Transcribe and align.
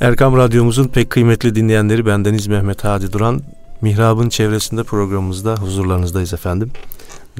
Erkam 0.00 0.36
Radyomuzun 0.36 0.88
pek 0.88 1.10
kıymetli 1.10 1.54
dinleyenleri 1.54 2.06
bendeniz 2.06 2.46
Mehmet 2.46 2.84
Hadi 2.84 3.12
Duran. 3.12 3.40
Mihrab'ın 3.80 4.28
çevresinde 4.28 4.82
programımızda 4.82 5.56
huzurlarınızdayız 5.56 6.32
efendim. 6.32 6.70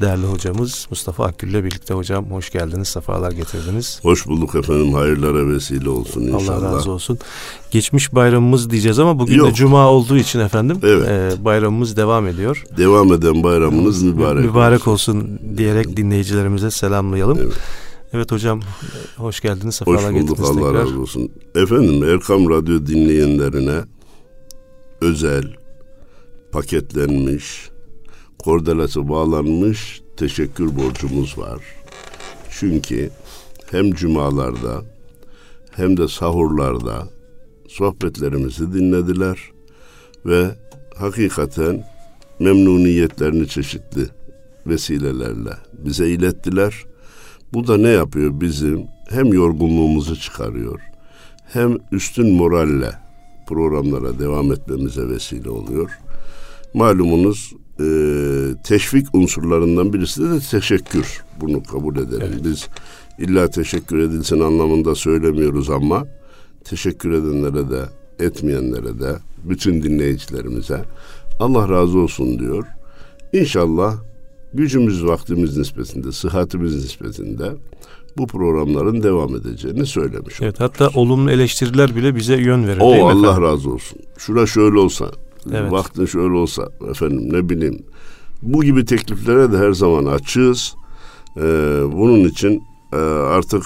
Değerli 0.01 0.25
hocamız 0.25 0.87
Mustafa 0.89 1.25
Akgül 1.25 1.49
ile 1.49 1.63
birlikte 1.63 1.93
hocam 1.93 2.25
hoş 2.31 2.49
geldiniz, 2.49 2.87
sefalar 2.87 3.31
getirdiniz. 3.31 3.99
Hoş 4.01 4.27
bulduk 4.27 4.55
efendim, 4.55 4.93
hayırlara 4.93 5.47
vesile 5.47 5.89
olsun 5.89 6.21
inşallah. 6.21 6.57
Allah 6.57 6.77
razı 6.77 6.91
olsun. 6.91 7.19
Geçmiş 7.71 8.15
bayramımız 8.15 8.69
diyeceğiz 8.69 8.99
ama 8.99 9.19
bugün 9.19 9.37
Yok. 9.37 9.47
de 9.47 9.53
cuma 9.53 9.87
olduğu 9.87 10.17
için 10.17 10.39
efendim 10.39 10.79
evet. 10.83 11.07
e, 11.09 11.45
bayramımız 11.45 11.97
devam 11.97 12.27
ediyor. 12.27 12.63
Devam 12.77 13.13
eden 13.13 13.43
bayramınız 13.43 14.03
mübarek, 14.03 14.45
mübarek 14.45 14.87
olsun. 14.87 15.17
olsun 15.17 15.39
diyerek 15.57 15.97
dinleyicilerimize 15.97 16.71
selamlayalım. 16.71 17.37
Evet. 17.41 17.53
Evet 18.13 18.31
hocam 18.31 18.61
hoş 19.17 19.39
geldiniz. 19.39 19.75
Sefalar 19.75 20.13
hoş 20.13 20.21
bulduk 20.21 20.39
Allah 20.39 20.53
tekrar. 20.53 20.73
razı 20.73 20.99
olsun. 21.01 21.31
Efendim 21.55 22.03
Erkam 22.03 22.49
Radyo 22.49 22.85
dinleyenlerine 22.85 23.81
özel 25.01 25.55
paketlenmiş 26.51 27.69
kordelası 28.39 29.09
bağlanmış 29.09 30.01
teşekkür 30.17 30.75
borcumuz 30.75 31.37
var. 31.37 31.61
Çünkü 32.49 33.09
hem 33.71 33.91
cumalarda 33.91 34.81
hem 35.71 35.97
de 35.97 36.07
sahurlarda 36.07 37.07
sohbetlerimizi 37.67 38.73
dinlediler 38.73 39.51
ve 40.25 40.55
hakikaten 40.95 41.85
memnuniyetlerini 42.39 43.47
çeşitli 43.47 44.07
vesilelerle 44.67 45.57
bize 45.73 46.09
ilettiler. 46.09 46.86
Bu 47.53 47.67
da 47.67 47.77
ne 47.77 47.89
yapıyor 47.89 48.41
bizim 48.41 48.87
hem 49.09 49.33
yorgunluğumuzu 49.33 50.19
çıkarıyor 50.19 50.81
hem 51.53 51.77
üstün 51.91 52.33
moralle 52.33 52.91
programlara 53.47 54.19
devam 54.19 54.51
etmemize 54.51 55.09
vesile 55.09 55.49
oluyor. 55.49 55.99
Malumunuz 56.73 57.53
e, 57.79 57.85
teşvik 58.63 59.15
unsurlarından 59.15 59.93
birisi 59.93 60.21
de 60.21 60.39
teşekkür. 60.39 61.23
Bunu 61.41 61.63
kabul 61.63 61.95
edelim. 61.95 62.27
Evet. 62.33 62.43
Biz 62.43 62.67
illa 63.19 63.49
teşekkür 63.49 63.99
edilsin 63.99 64.39
anlamında 64.39 64.95
söylemiyoruz 64.95 65.69
ama 65.69 66.07
teşekkür 66.63 67.11
edenlere 67.11 67.69
de 67.69 67.83
etmeyenlere 68.19 68.99
de 68.99 69.15
bütün 69.43 69.83
dinleyicilerimize 69.83 70.85
Allah 71.39 71.69
razı 71.69 71.99
olsun 71.99 72.39
diyor. 72.39 72.65
İnşallah 73.33 73.95
gücümüz 74.53 75.05
vaktimiz 75.05 75.57
nispetinde, 75.57 76.11
sıhhatimiz 76.11 76.75
nispetinde 76.75 77.51
bu 78.17 78.27
programların 78.27 79.03
devam 79.03 79.35
edeceğini 79.35 79.85
söylemiş. 79.85 80.41
Evet, 80.41 80.59
hatta 80.59 80.89
olumlu 80.93 81.31
eleştiriler 81.31 81.95
bile 81.95 82.15
bize 82.15 82.35
yön 82.35 82.67
verir. 82.67 82.79
O 82.81 83.07
Allah 83.07 83.31
efendim? 83.31 83.43
razı 83.43 83.69
olsun. 83.69 83.99
Şura 84.17 84.45
şöyle 84.45 84.79
olsa, 84.79 85.11
Evet. 85.51 85.71
Vaktin 85.71 86.05
şöyle 86.05 86.33
olsa 86.33 86.69
efendim 86.91 87.33
ne 87.33 87.49
bileyim. 87.49 87.83
Bu 88.41 88.63
gibi 88.63 88.85
tekliflere 88.85 89.51
de 89.51 89.57
her 89.57 89.71
zaman 89.71 90.05
açığız. 90.05 90.75
Ee, 91.37 91.41
bunun 91.91 92.19
için 92.19 92.63
e, 92.93 92.97
artık 92.97 93.63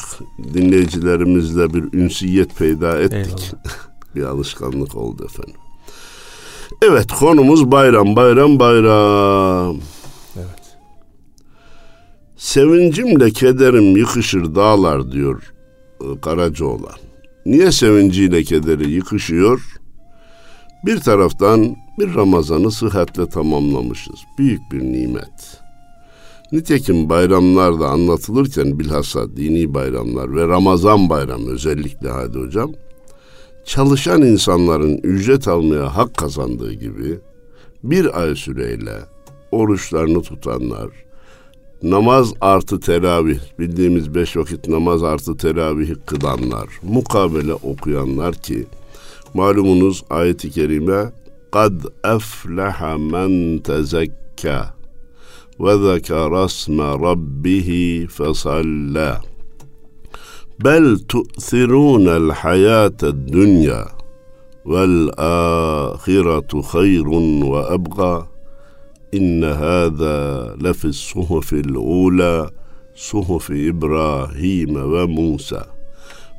dinleyicilerimizle 0.53 1.73
bir 1.73 1.83
ünsiyet 1.93 2.57
peyda 2.57 3.01
ettik. 3.01 3.51
bir 4.15 4.23
alışkanlık 4.23 4.95
oldu 4.95 5.25
efendim. 5.25 5.55
Evet 6.81 7.07
konumuz 7.19 7.71
bayram 7.71 8.15
bayram 8.15 8.59
bayram. 8.59 9.77
Sevincimle 12.41 13.31
kederim 13.31 13.97
yıkışır 13.97 14.55
dağlar 14.55 15.11
diyor 15.11 15.53
e, 16.01 16.21
Karacaoğlan. 16.21 16.95
Niye 17.45 17.71
sevinciyle 17.71 18.43
kederi 18.43 18.91
yıkışıyor? 18.91 19.61
Bir 20.85 20.99
taraftan 20.99 21.75
bir 21.99 22.15
Ramazan'ı 22.15 22.71
sıhhatle 22.71 23.29
tamamlamışız. 23.29 24.15
Büyük 24.37 24.61
bir 24.71 24.79
nimet. 24.79 25.61
Nitekim 26.51 27.09
bayramlar 27.09 27.79
da 27.79 27.87
anlatılırken 27.87 28.79
bilhassa 28.79 29.35
dini 29.37 29.73
bayramlar 29.73 30.35
ve 30.35 30.47
Ramazan 30.47 31.09
bayramı 31.09 31.51
özellikle 31.51 32.09
hadi 32.09 32.39
hocam 32.39 32.71
çalışan 33.65 34.21
insanların 34.21 34.97
ücret 34.97 35.47
almaya 35.47 35.97
hak 35.97 36.17
kazandığı 36.17 36.73
gibi 36.73 37.19
bir 37.83 38.21
ay 38.21 38.35
süreyle 38.35 38.93
oruçlarını 39.51 40.21
tutanlar, 40.21 40.89
namaz 41.83 42.33
artı 42.41 42.79
teravih, 42.79 43.39
bildiğimiz 43.59 44.15
beş 44.15 44.37
vakit 44.37 44.67
namaz 44.67 45.03
artı 45.03 45.37
teravih 45.37 45.95
kılanlar, 46.05 46.67
mukabele 46.83 47.53
okuyanlar 47.53 48.33
ki 48.33 48.65
Malumunuz 49.33 50.03
ayeti 50.09 50.51
kerime 50.51 51.11
kad 51.51 51.87
efleha 52.03 52.97
men 52.97 53.59
tezekka 53.63 54.75
ve 55.59 55.77
zekara 55.77 56.45
rabbihi 56.99 58.07
fesalla. 58.07 59.21
Bel 60.63 60.97
tu'thirunel 61.07 62.29
hayate 62.31 63.27
dünya 63.27 63.87
vel 64.65 65.09
ahiretu 65.17 66.61
hayrun 66.61 67.53
ve 67.53 67.73
ebga 67.75 68.27
inne 69.11 69.45
hâzâ 69.45 70.55
lefis 70.63 70.95
suhufil 70.95 71.75
ula 71.75 72.49
suhufi 72.95 73.57
İbrahim 73.57 74.93
ve 74.93 75.05
Musa.'' 75.05 75.81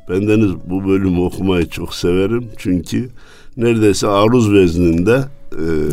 Bendeniz 0.09 0.51
bu 0.65 0.87
bölümü 0.87 1.19
okumayı 1.19 1.69
çok 1.69 1.93
severim. 1.93 2.49
Çünkü 2.57 3.09
neredeyse 3.57 4.07
aruz 4.07 4.53
vezninde 4.53 5.25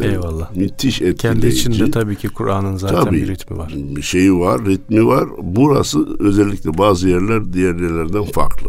e, 0.03 0.07
Eyvallah. 0.07 0.57
müthiş 0.57 1.03
etkileyici. 1.03 1.17
Kendi 1.17 1.47
içinde 1.47 1.91
tabii 1.91 2.17
ki 2.17 2.29
Kur'an'ın 2.29 2.77
zaten 2.77 3.05
tabii, 3.05 3.17
bir 3.17 3.29
ritmi 3.29 3.59
var. 3.59 3.73
Bir 3.77 4.03
şeyi 4.03 4.35
var, 4.35 4.65
ritmi 4.67 5.07
var. 5.07 5.29
Burası 5.43 6.19
özellikle 6.19 6.79
bazı 6.79 7.09
yerler 7.09 7.53
diğer 7.53 7.75
yerlerden 7.75 8.25
farklı. 8.25 8.69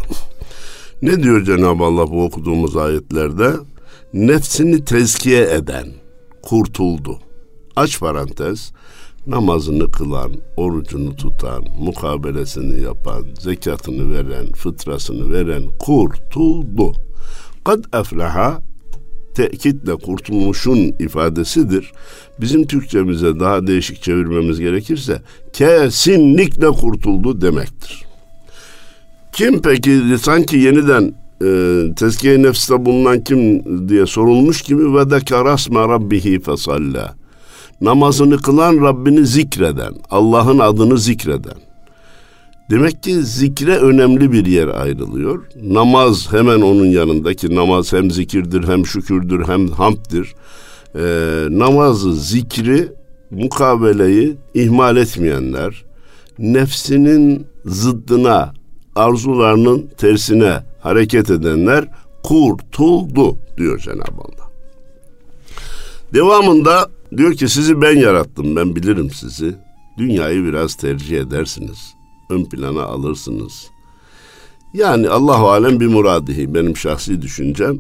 Ne 1.02 1.24
diyor 1.24 1.44
Cenab-ı 1.44 1.84
Allah 1.84 2.12
bu 2.12 2.24
okuduğumuz 2.24 2.78
ayetlerde? 2.78 3.52
Nefsini 4.14 4.86
tezkiye 4.86 5.42
eden 5.42 5.88
kurtuldu. 6.42 7.20
Aç 7.82 8.00
parantez 8.00 8.72
namazını 9.28 9.92
kılan, 9.92 10.32
orucunu 10.58 11.16
tutan, 11.16 11.64
mukabelesini 11.80 12.82
yapan, 12.82 13.26
zekatını 13.40 14.14
veren, 14.14 14.52
fıtrasını 14.52 15.34
veren 15.34 15.64
kurtuldu. 15.80 16.94
Kad 17.66 17.84
eflaha 17.94 18.62
tekitle 19.36 19.96
kurtulmuşun 19.96 20.78
ifadesidir. 20.78 21.92
Bizim 22.42 22.68
Türkçemize 22.68 23.40
daha 23.40 23.68
değişik 23.68 24.02
çevirmemiz 24.04 24.60
gerekirse 24.60 25.22
kesinlikle 25.54 26.68
kurtuldu 26.68 27.42
demektir. 27.42 28.06
Kim 29.34 29.62
peki 29.62 30.02
sanki 30.22 30.58
yeniden 30.58 31.16
e, 31.44 31.86
tezkiye 31.96 32.44
nefste 32.44 32.86
bulunan 32.86 33.24
kim 33.24 33.64
diye 33.90 34.06
sorulmuş 34.06 34.62
gibi 34.62 34.96
ve 34.96 35.10
dekarasme 35.10 35.80
rabbihi 35.80 36.40
fesalla 36.40 37.21
namazını 37.82 38.38
kılan 38.38 38.82
Rabbini 38.82 39.26
zikreden, 39.26 39.94
Allah'ın 40.10 40.60
adını 40.60 40.98
zikreden. 40.98 41.58
Demek 42.70 43.04
ki 43.04 43.24
zikre 43.24 43.78
önemli 43.78 44.32
bir 44.32 44.46
yer 44.46 44.68
ayrılıyor. 44.68 45.44
Namaz 45.64 46.34
hemen 46.34 46.62
onun 46.62 46.86
yanındaki 46.86 47.56
namaz 47.56 47.94
hem 47.94 48.12
zikirdir 48.12 48.68
hem 48.68 48.86
şükürdür 48.86 49.48
hem 49.48 49.68
hamddir. 49.68 50.36
Ee, 50.96 51.48
namazı, 51.50 52.16
zikri, 52.16 52.92
mukabeleyi 53.32 54.38
ihmal 54.54 54.98
etmeyenler, 54.98 55.84
nefsinin 56.40 57.48
zıddına, 57.66 58.54
arzularının 58.96 59.90
tersine 59.98 60.54
hareket 60.80 61.30
edenler 61.30 61.88
kurtuldu 62.24 63.38
diyor 63.58 63.80
Cenab-ı 63.80 64.22
Allah. 64.22 64.52
Devamında 66.14 66.90
Diyor 67.18 67.34
ki 67.34 67.50
sizi 67.50 67.82
ben 67.82 67.98
yarattım, 67.98 68.56
ben 68.56 68.76
bilirim 68.76 69.10
sizi. 69.12 69.56
Dünyayı 69.98 70.44
biraz 70.44 70.76
tercih 70.76 71.20
edersiniz. 71.20 71.94
Ön 72.30 72.46
plana 72.46 72.84
alırsınız. 72.84 73.68
Yani 74.74 75.10
Allahu 75.10 75.50
alem 75.50 75.80
bir 75.80 75.88
muradihi 75.88 76.54
benim 76.54 76.78
şahsi 76.78 77.22
düşüncem. 77.22 77.78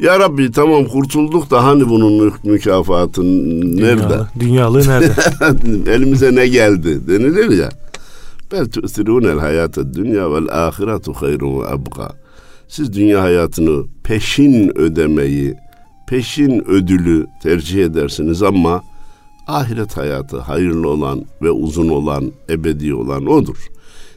Ya 0.00 0.20
Rabbi 0.20 0.52
tamam 0.52 0.84
kurtulduk 0.84 1.50
da 1.50 1.64
hani 1.64 1.88
bunun 1.88 2.32
mükafatı 2.44 3.22
nerede? 3.22 4.02
Dünyalı, 4.02 4.28
dünyalığı 4.40 4.88
nerede? 4.88 5.14
Elimize 5.90 6.34
ne 6.34 6.48
geldi 6.48 7.08
denilir 7.08 7.50
ya. 7.50 7.68
Bel 8.52 8.64
tu'thirûnel 8.64 9.38
hayata 9.38 9.94
dünya 9.94 10.32
vel 10.32 10.66
ahiretu 10.66 11.12
hayrun 11.12 11.60
ve 11.60 11.66
abqa. 11.66 12.12
Siz 12.68 12.92
dünya 12.92 13.22
hayatını 13.22 13.84
peşin 14.04 14.78
ödemeyi, 14.78 15.54
peşin 16.10 16.68
ödülü 16.68 17.26
tercih 17.42 17.84
edersiniz 17.84 18.42
ama 18.42 18.84
ahiret 19.46 19.96
hayatı 19.96 20.38
hayırlı 20.38 20.88
olan 20.88 21.24
ve 21.42 21.50
uzun 21.50 21.88
olan, 21.88 22.32
ebedi 22.48 22.94
olan 22.94 23.26
odur. 23.26 23.56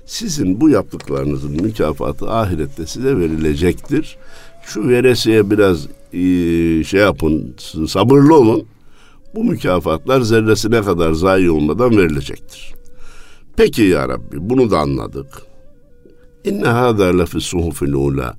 Sizin 0.06 0.62
bu 0.62 0.70
yaptıklarınızın 0.70 1.62
mükafatı 1.62 2.32
ahirette 2.32 2.86
size 2.86 3.18
verilecektir. 3.18 4.18
Şu 4.66 4.88
veresiye 4.90 5.50
biraz 5.52 5.88
e, 6.14 6.20
şey 6.84 7.00
yapın, 7.00 7.56
sabırlı 7.88 8.36
olun. 8.36 8.66
Bu 9.36 9.44
mükafatlar 9.44 10.22
zerresine 10.22 10.82
kadar 10.82 11.14
zayi 11.14 11.52
olmadan 11.52 11.98
verilecektir. 11.98 12.74
Peki 13.58 13.82
ya 13.82 14.10
Rabbi 14.10 14.50
bunu 14.50 14.72
da 14.72 14.80
anladık. 14.80 15.42
İnne 16.44 16.68
hâzâ 16.68 17.18
lefi 17.18 17.42
suhufil 17.42 17.94
ula. 17.94 18.36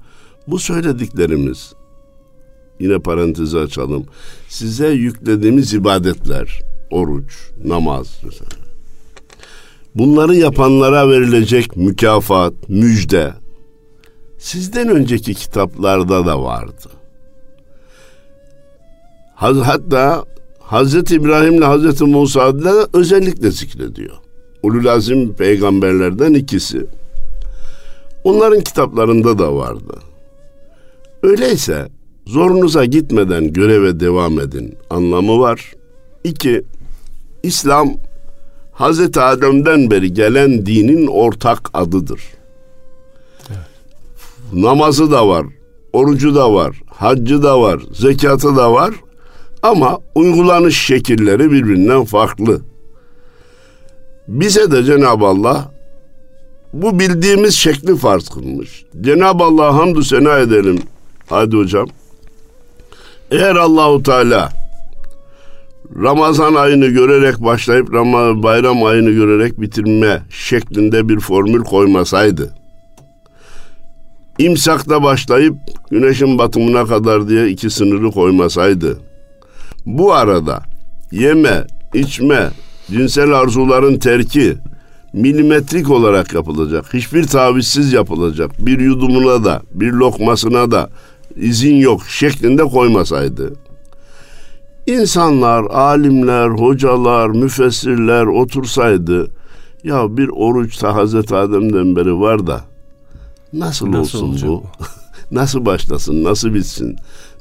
Bu 0.47 0.59
söylediklerimiz 0.59 1.75
yine 2.85 2.99
parantezi 2.99 3.59
açalım. 3.59 4.05
Size 4.49 4.89
yüklediğimiz 4.89 5.75
ibadetler, 5.75 6.61
oruç, 6.91 7.51
namaz 7.65 8.21
mesela. 8.25 8.51
Bunları 9.95 10.35
yapanlara 10.35 11.09
verilecek 11.09 11.77
mükafat, 11.77 12.69
müjde 12.69 13.35
sizden 14.39 14.89
önceki 14.89 15.35
kitaplarda 15.35 16.27
da 16.27 16.43
vardı. 16.43 16.91
Hatta 19.35 20.25
Hazreti 20.61 21.15
İbrahim 21.15 21.55
ile 21.55 21.65
Hazreti 21.65 22.05
Musa'da 22.05 22.89
özellikle 22.93 23.51
zikrediyor. 23.51 24.17
Ulul 24.63 24.87
azim 24.87 25.35
peygamberlerden 25.35 26.35
ikisi. 26.35 26.87
Onların 28.25 28.61
kitaplarında 28.61 29.39
da 29.39 29.55
vardı. 29.55 29.95
Öyleyse 31.23 31.89
zorunuza 32.27 32.85
gitmeden 32.85 33.53
göreve 33.53 34.01
devam 34.01 34.41
edin 34.41 34.75
anlamı 34.91 35.39
var. 35.39 35.73
İki, 36.25 36.65
İslam 37.43 37.91
Hazreti 38.73 39.21
Adem'den 39.21 39.91
beri 39.91 40.13
gelen 40.13 40.67
dinin 40.67 41.07
ortak 41.07 41.71
adıdır. 41.75 42.21
Evet. 43.49 43.59
Namazı 44.53 45.11
da 45.11 45.29
var, 45.29 45.47
orucu 45.93 46.35
da 46.35 46.55
var, 46.55 46.83
haccı 46.87 47.43
da 47.43 47.61
var, 47.61 47.81
zekatı 47.93 48.57
da 48.57 48.73
var 48.73 48.95
ama 49.63 50.01
uygulanış 50.15 50.87
şekilleri 50.87 51.51
birbirinden 51.51 52.05
farklı. 52.05 52.61
Bize 54.29 54.71
de 54.71 54.85
Cenab-ı 54.85 55.27
Allah 55.27 55.75
bu 56.73 56.99
bildiğimiz 56.99 57.55
şekli 57.55 57.97
farz 57.97 58.29
kılmış. 58.29 58.85
Cenab-ı 59.01 59.45
Allah'a 59.45 59.75
hamdü 59.77 60.05
sena 60.05 60.39
edelim. 60.39 60.79
Hadi 61.27 61.57
hocam. 61.57 61.89
Eğer 63.35 63.57
Allahu 63.57 64.03
Teala 64.03 64.49
Ramazan 66.03 66.55
ayını 66.55 66.87
görerek 66.87 67.41
başlayıp 67.41 67.93
Ramazan 67.93 68.43
bayram 68.43 68.85
ayını 68.85 69.11
görerek 69.11 69.61
bitirme 69.61 70.23
şeklinde 70.31 71.09
bir 71.09 71.21
formül 71.21 71.65
koymasaydı 71.65 72.55
imsakta 74.39 75.03
başlayıp 75.03 75.55
güneşin 75.91 76.39
batımına 76.39 76.85
kadar 76.85 77.29
diye 77.29 77.49
iki 77.49 77.71
sınırı 77.71 78.11
koymasaydı 78.11 78.99
bu 79.87 80.13
arada 80.13 80.63
yeme, 81.13 81.65
içme, 81.95 82.51
cinsel 82.91 83.33
arzuların 83.33 83.99
terki 83.99 84.57
milimetrik 85.13 85.91
olarak 85.91 86.35
yapılacak. 86.35 86.95
Hiçbir 86.95 87.25
tavizsiz 87.25 87.93
yapılacak. 87.93 88.51
Bir 88.67 88.81
yudumuna 88.81 89.45
da, 89.45 89.63
bir 89.75 89.93
lokmasına 89.93 90.71
da 90.71 90.91
izin 91.37 91.77
yok 91.77 92.07
şeklinde 92.09 92.63
koymasaydı. 92.63 93.53
İnsanlar, 94.87 95.65
alimler, 95.65 96.49
hocalar, 96.49 97.29
müfessirler 97.29 98.27
otursaydı 98.27 99.31
ya 99.85 100.17
bir 100.17 100.29
oruç 100.29 100.77
ta 100.77 100.95
Hazreti 100.95 101.35
Adem'den 101.35 101.97
beri 101.97 102.21
var 102.21 102.47
da 102.47 102.65
nasıl, 103.53 103.93
nasıl 103.93 104.23
olsun 104.23 104.49
bu? 104.49 104.63
nasıl 105.31 105.67
başlasın, 105.67 106.25
nasıl 106.25 106.55
bitsin? 106.55 106.97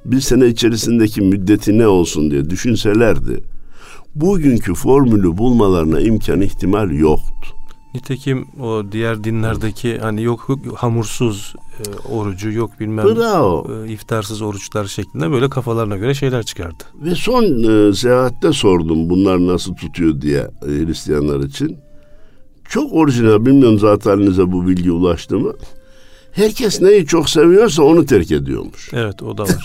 Bir 0.05 0.21
sene 0.21 0.47
içerisindeki 0.47 1.21
müddeti 1.21 1.77
ne 1.77 1.87
olsun 1.87 2.31
diye 2.31 2.49
düşünselerdi 2.49 3.43
bugünkü 4.15 4.73
formülü 4.73 5.37
bulmalarına 5.37 5.99
imkan 5.99 6.41
ihtimal 6.41 6.91
yoktu. 6.91 7.55
Nitekim 7.93 8.47
o 8.61 8.83
diğer 8.91 9.23
dinlerdeki 9.23 9.97
hani 9.99 10.23
yok 10.23 10.47
hamursuz 10.75 11.55
e, 11.79 12.07
orucu 12.13 12.51
yok 12.51 12.79
bilmem 12.79 13.05
Bravo. 13.05 13.67
E, 13.85 13.91
iftarsız 13.91 14.41
oruçlar 14.41 14.85
şeklinde 14.85 15.31
böyle 15.31 15.49
kafalarına 15.49 15.97
göre 15.97 16.13
şeyler 16.13 16.43
çıkardı. 16.43 16.83
Ve 16.95 17.15
son 17.15 17.43
e, 17.43 17.93
seyahatte 17.93 18.53
sordum 18.53 19.09
bunlar 19.09 19.47
nasıl 19.47 19.75
tutuyor 19.75 20.21
diye 20.21 20.39
e, 20.39 20.67
Hristiyanlar 20.67 21.39
için. 21.39 21.77
Çok 22.69 22.93
orijinal 22.93 23.45
bilmiyorum 23.45 23.79
zaten 23.79 24.51
bu 24.51 24.67
bilgi 24.67 24.91
ulaştı 24.91 25.39
mı? 25.39 25.53
Herkes 26.31 26.81
neyi 26.81 27.05
çok 27.05 27.29
seviyorsa 27.29 27.83
onu 27.83 28.05
terk 28.05 28.31
ediyormuş. 28.31 28.89
Evet 28.93 29.23
o 29.23 29.37
da 29.37 29.43
var. 29.43 29.63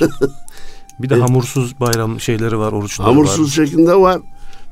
bir 0.99 1.09
de 1.09 1.15
hamursuz 1.15 1.81
bayram 1.81 2.21
şeyleri 2.21 2.59
var, 2.59 2.73
oruçları 2.73 3.09
hamursuz 3.09 3.31
var. 3.31 3.37
Hamursuz 3.39 3.55
şeklinde 3.55 3.95
var. 3.95 4.21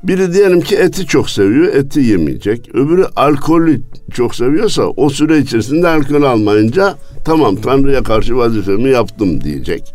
Biri 0.03 0.33
diyelim 0.33 0.61
ki 0.61 0.75
eti 0.75 1.05
çok 1.05 1.29
seviyor, 1.29 1.73
eti 1.73 1.99
yemeyecek. 1.99 2.69
Öbürü 2.73 3.05
alkolü 3.15 3.81
çok 4.13 4.35
seviyorsa 4.35 4.83
o 4.83 5.09
süre 5.09 5.37
içerisinde 5.37 5.87
alkol 5.87 6.23
almayınca 6.23 6.95
tamam 7.25 7.55
Tanrı'ya 7.55 8.03
karşı 8.03 8.37
vazifemi 8.37 8.89
yaptım 8.89 9.41
diyecek. 9.43 9.93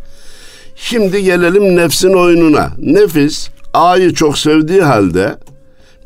Şimdi 0.76 1.22
gelelim 1.22 1.76
nefsin 1.76 2.12
oyununa. 2.12 2.70
Nefis 2.78 3.48
A'yı 3.74 4.14
çok 4.14 4.38
sevdiği 4.38 4.82
halde 4.82 5.36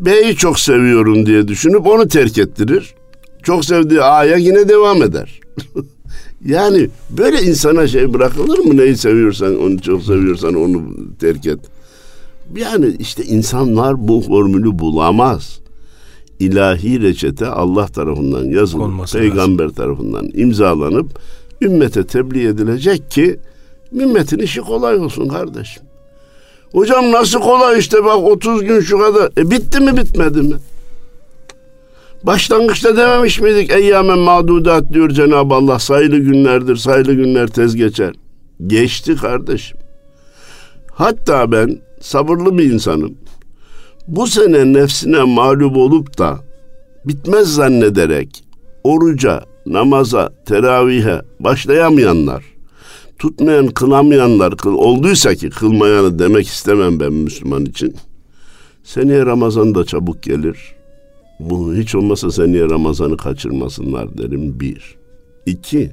B'yi 0.01 0.37
çok 0.37 0.59
seviyorum 0.59 1.27
diye 1.27 1.49
düşünüp 1.49 1.87
onu 1.87 2.09
terk 2.09 2.39
ettirir. 2.39 2.95
Çok 3.43 3.65
sevdiği 3.65 4.03
A'ya 4.03 4.37
yine 4.37 4.69
devam 4.69 5.03
eder. 5.03 5.41
yani 6.45 6.89
böyle 7.11 7.43
insana 7.43 7.89
şey 7.89 8.15
bırakılır 8.15 8.59
mı? 8.59 8.77
Neyi 8.77 8.97
seviyorsan 8.97 9.63
onu 9.63 9.81
çok 9.81 10.03
seviyorsan 10.03 10.55
onu 10.55 10.83
terk 11.21 11.47
et. 11.47 11.59
Yani 12.57 12.97
işte 12.99 13.25
insanlar 13.25 14.09
bu 14.09 14.21
formülü 14.21 14.79
bulamaz. 14.79 15.61
İlahi 16.39 17.03
reçete 17.03 17.47
Allah 17.47 17.87
tarafından 17.87 18.45
yazılıp, 18.45 18.85
Konması 18.85 19.19
peygamber 19.19 19.65
lazım. 19.65 19.77
tarafından 19.77 20.31
imzalanıp 20.35 21.19
ümmete 21.63 22.07
tebliğ 22.07 22.47
edilecek 22.47 23.11
ki 23.11 23.41
ümmetin 23.93 24.39
işi 24.39 24.61
kolay 24.61 24.97
olsun 24.97 25.29
kardeşim. 25.29 25.83
Hocam 26.73 27.13
nasıl 27.13 27.41
kolay 27.41 27.79
işte 27.79 28.05
bak 28.05 28.17
30 28.17 28.65
gün 28.65 28.81
şu 28.81 28.99
kadar. 28.99 29.31
E 29.39 29.51
bitti 29.51 29.81
mi 29.81 29.97
bitmedi 29.97 30.43
mi? 30.43 30.55
Başlangıçta 32.23 32.97
dememiş 32.97 33.41
miydik? 33.41 33.71
Eyyamen 33.73 34.19
mağdudat 34.19 34.93
diyor 34.93 35.11
Cenab-ı 35.11 35.55
Allah. 35.55 35.79
Sayılı 35.79 36.17
günlerdir, 36.19 36.77
sayılı 36.77 37.15
günler 37.15 37.47
tez 37.49 37.77
geçer. 37.77 38.15
Geçti 38.67 39.17
kardeşim. 39.17 39.79
Hatta 40.93 41.53
ben 41.53 41.79
sabırlı 42.01 42.59
bir 42.59 42.73
insanım. 42.73 43.15
Bu 44.09 44.27
sene 44.27 44.73
nefsine 44.73 45.23
mağlup 45.23 45.77
olup 45.77 46.19
da 46.19 46.39
bitmez 47.05 47.55
zannederek 47.55 48.45
oruca, 48.85 49.45
namaza, 49.67 50.31
teravihe 50.47 51.23
başlayamayanlar, 51.41 52.45
tutmayan, 53.19 53.67
kılamayanlar 53.67 54.57
kıl, 54.57 54.75
olduysa 54.75 55.35
ki 55.35 55.51
kılmayanı 55.51 56.19
demek 56.19 56.47
istemem 56.47 57.01
ben 57.01 57.13
Müslüman 57.13 57.65
için. 57.65 57.97
Seneye 58.85 59.27
Ramazan 59.27 59.75
da 59.75 59.85
çabuk 59.85 60.23
gelir. 60.23 60.77
Bu 61.41 61.75
hiç 61.75 61.95
olmasa 61.95 62.31
seneye 62.31 62.65
Ramazan'ı 62.65 63.17
kaçırmasınlar 63.17 64.19
derim 64.19 64.61
bir. 64.61 64.97
İki, 65.47 65.91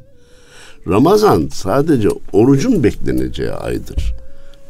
Ramazan 0.87 1.47
sadece 1.53 2.09
orucun 2.33 2.83
bekleneceği 2.83 3.51
aydır. 3.51 4.22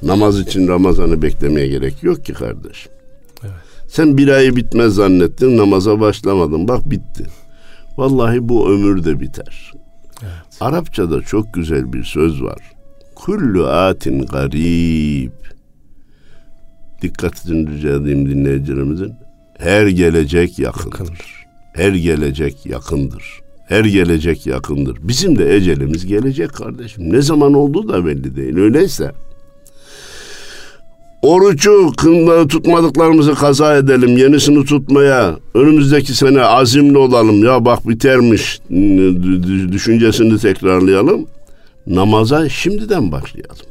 Namaz 0.04 0.40
için 0.40 0.68
Ramazan'ı 0.68 1.22
beklemeye 1.22 1.68
gerek 1.68 2.04
yok 2.04 2.26
ki 2.26 2.34
kardeşim. 2.34 2.92
Evet. 3.44 3.54
Sen 3.88 4.18
bir 4.18 4.28
ayı 4.28 4.56
bitmez 4.56 4.94
zannettin 4.94 5.58
namaza 5.58 6.00
başlamadın 6.00 6.68
bak 6.68 6.90
bitti. 6.90 7.26
Vallahi 7.98 8.50
bu 8.50 8.70
ömür 8.70 9.04
de 9.04 9.20
biter. 9.20 9.72
Evet. 10.22 10.58
Arapçada 10.60 11.22
çok 11.22 11.54
güzel 11.54 11.94
bir 11.94 12.04
söz 12.04 12.44
var. 12.44 12.60
Kullu 13.16 13.68
atin 13.68 14.26
garib. 14.26 15.32
Dikkat 17.02 17.46
edin 17.46 17.68
rica 17.68 17.90
edeyim 17.90 18.30
dinleyicilerimizin. 18.30 19.14
Her 19.58 19.88
gelecek 19.88 20.60
yakındır. 20.60 21.00
yakındır. 21.00 21.46
Her 21.74 21.94
gelecek 21.94 22.66
yakındır. 22.66 23.40
Her 23.68 23.86
gelecek 23.86 24.48
yakındır. 24.48 24.98
Bizim 25.02 25.38
de 25.38 25.56
ecelimiz 25.56 26.06
gelecek 26.06 26.54
kardeşim. 26.54 27.14
Ne 27.14 27.22
zaman 27.22 27.54
olduğu 27.54 27.90
da 27.90 28.06
belli 28.06 28.36
değil. 28.36 28.58
Öyleyse 28.58 29.12
Orucu 31.24 31.92
tutmadıklarımızı 32.50 33.34
kaza 33.36 33.78
edelim. 33.78 34.18
Yenisini 34.18 34.66
tutmaya 34.66 35.36
önümüzdeki 35.54 36.14
sene 36.14 36.42
azimli 36.42 36.98
olalım. 36.98 37.44
Ya 37.44 37.66
bak 37.66 37.88
bitermiş 37.90 38.60
düşüncesini 39.72 40.38
tekrarlayalım. 40.38 41.26
Namaza 41.88 42.50
şimdiden 42.50 43.12
başlayalım. 43.12 43.66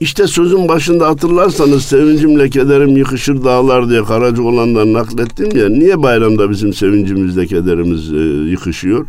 İşte 0.00 0.26
sözün 0.26 0.68
başında 0.68 1.08
hatırlarsanız 1.08 1.84
sevincimle 1.84 2.50
kederim 2.50 2.96
yıkışır 2.96 3.44
dağlar 3.44 3.90
diye 3.90 4.04
Karaca 4.04 4.42
olandan 4.42 4.92
naklettim 4.92 5.58
ya. 5.58 5.68
Niye 5.68 6.02
bayramda 6.02 6.50
bizim 6.50 6.72
sevincimizle 6.72 7.46
kederimiz 7.46 8.12
e, 8.12 8.16
yıkışıyor? 8.50 9.06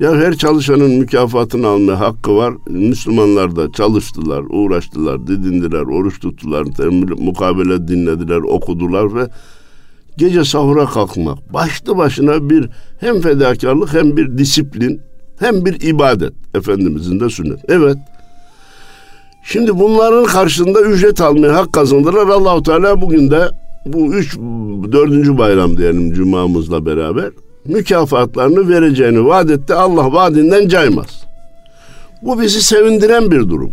Ya 0.00 0.16
her 0.16 0.34
çalışanın 0.34 0.90
mükafatını 0.90 1.66
alma 1.66 2.00
hakkı 2.00 2.36
var. 2.36 2.54
Müslümanlar 2.68 3.56
da 3.56 3.72
çalıştılar, 3.72 4.44
uğraştılar, 4.50 5.26
didindiler, 5.26 5.82
oruç 5.82 6.20
tuttular, 6.20 6.64
mukabele 7.18 7.88
dinlediler, 7.88 8.36
okudular 8.36 9.14
ve 9.14 9.28
gece 10.16 10.44
sahura 10.44 10.86
kalkmak 10.86 11.52
başlı 11.52 11.96
başına 11.96 12.50
bir 12.50 12.68
hem 13.00 13.20
fedakarlık 13.20 13.94
hem 13.94 14.16
bir 14.16 14.38
disiplin 14.38 15.00
hem 15.38 15.64
bir 15.64 15.80
ibadet 15.88 16.32
Efendimizin 16.54 17.20
de 17.20 17.30
sünnet. 17.30 17.58
Evet. 17.68 17.96
Şimdi 19.44 19.78
bunların 19.78 20.24
karşılığında 20.24 20.80
ücret 20.80 21.20
almaya 21.20 21.54
hak 21.54 21.72
kazandılar. 21.72 22.26
Allahu 22.26 22.62
Teala 22.62 23.00
bugün 23.00 23.30
de 23.30 23.48
bu 23.86 24.14
üç 24.14 24.36
dördüncü 24.92 25.38
bayram 25.38 25.76
diyelim 25.76 26.12
cumamızla 26.12 26.86
beraber 26.86 27.30
mükafatlarını 27.64 28.68
vereceğini 28.68 29.26
vaat 29.26 29.50
etti. 29.50 29.74
Allah 29.74 30.12
vaadinden 30.12 30.68
caymaz. 30.68 31.24
Bu 32.22 32.40
bizi 32.40 32.62
sevindiren 32.62 33.30
bir 33.30 33.40
durum. 33.40 33.72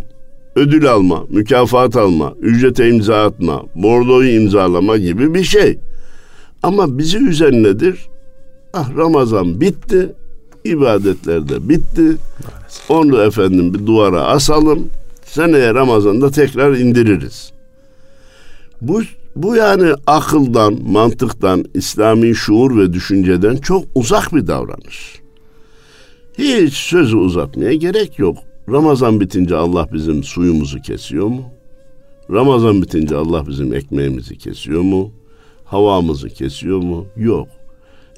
Ödül 0.56 0.90
alma, 0.90 1.24
mükafat 1.28 1.96
alma, 1.96 2.34
ücrete 2.40 2.88
imza 2.88 3.24
atma, 3.24 3.62
bordoyu 3.74 4.30
imzalama 4.30 4.96
gibi 4.96 5.34
bir 5.34 5.44
şey. 5.44 5.78
Ama 6.62 6.98
bizi 6.98 7.18
üzen 7.18 7.62
nedir? 7.62 8.06
Ah 8.74 8.96
Ramazan 8.96 9.60
bitti, 9.60 10.12
ibadetler 10.64 11.48
de 11.48 11.68
bitti. 11.68 12.16
Onu 12.88 13.22
efendim 13.22 13.74
bir 13.74 13.86
duvara 13.86 14.22
asalım. 14.22 14.88
Seneye 15.24 15.74
Ramazan'da 15.74 16.30
tekrar 16.30 16.76
indiririz. 16.76 17.52
Bu 18.80 19.02
bu 19.36 19.56
yani 19.56 19.92
akıldan, 20.06 20.78
mantıktan, 20.86 21.64
İslami 21.74 22.34
şuur 22.34 22.78
ve 22.78 22.92
düşünceden 22.92 23.56
çok 23.56 23.84
uzak 23.94 24.34
bir 24.34 24.46
davranış. 24.46 25.20
Hiç 26.38 26.74
sözü 26.74 27.16
uzatmaya 27.16 27.74
gerek 27.74 28.18
yok. 28.18 28.38
Ramazan 28.68 29.20
bitince 29.20 29.56
Allah 29.56 29.88
bizim 29.92 30.24
suyumuzu 30.24 30.82
kesiyor 30.82 31.26
mu? 31.26 31.44
Ramazan 32.30 32.82
bitince 32.82 33.16
Allah 33.16 33.46
bizim 33.48 33.74
ekmeğimizi 33.74 34.38
kesiyor 34.38 34.82
mu? 34.82 35.12
Havamızı 35.64 36.28
kesiyor 36.28 36.78
mu? 36.78 37.06
Yok. 37.16 37.48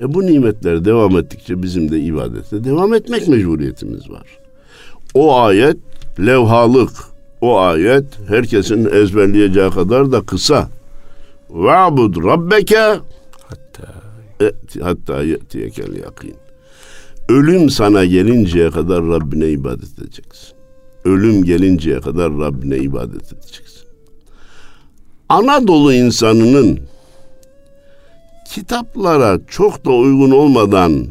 E 0.00 0.14
bu 0.14 0.26
nimetler 0.26 0.84
devam 0.84 1.18
ettikçe 1.18 1.62
bizim 1.62 1.90
de 1.90 2.00
ibadete 2.00 2.64
devam 2.64 2.94
etmek 2.94 3.28
mecburiyetimiz 3.28 4.10
var. 4.10 4.26
O 5.14 5.36
ayet 5.36 5.76
levhalık. 6.20 6.90
O 7.40 7.58
ayet 7.58 8.04
herkesin 8.28 8.84
ezberleyeceği 8.92 9.70
kadar 9.70 10.12
da 10.12 10.20
kısa. 10.20 10.68
Va'bud 11.50 12.24
rabbeke 12.24 13.00
hatta 13.48 14.08
hatta 14.82 15.22
ye'tiyekel 15.22 15.96
yakin. 15.96 16.34
Ölüm 17.28 17.70
sana 17.70 18.04
gelinceye 18.04 18.70
kadar 18.70 19.06
Rabbine 19.06 19.48
ibadet 19.48 19.98
edeceksin. 19.98 20.56
Ölüm 21.04 21.44
gelinceye 21.44 22.00
kadar 22.00 22.32
Rabbine 22.32 22.76
ibadet 22.76 23.32
edeceksin. 23.32 23.88
Anadolu 25.28 25.92
insanının 25.92 26.80
kitaplara 28.54 29.38
çok 29.48 29.84
da 29.84 29.90
uygun 29.90 30.30
olmadan 30.30 31.06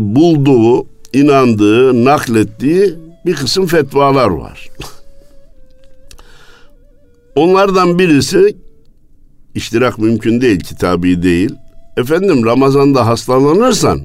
bulduğu, 0.00 0.86
inandığı, 1.12 2.04
naklettiği 2.04 2.94
bir 3.26 3.34
kısım 3.34 3.66
fetvalar 3.66 4.28
var. 4.28 4.68
Onlardan 7.40 7.98
birisi 7.98 8.56
iştirak 9.54 9.98
mümkün 9.98 10.40
değil, 10.40 10.60
kitabi 10.60 11.22
değil. 11.22 11.54
Efendim 11.96 12.46
Ramazan'da 12.46 13.06
hastalanırsan 13.06 14.00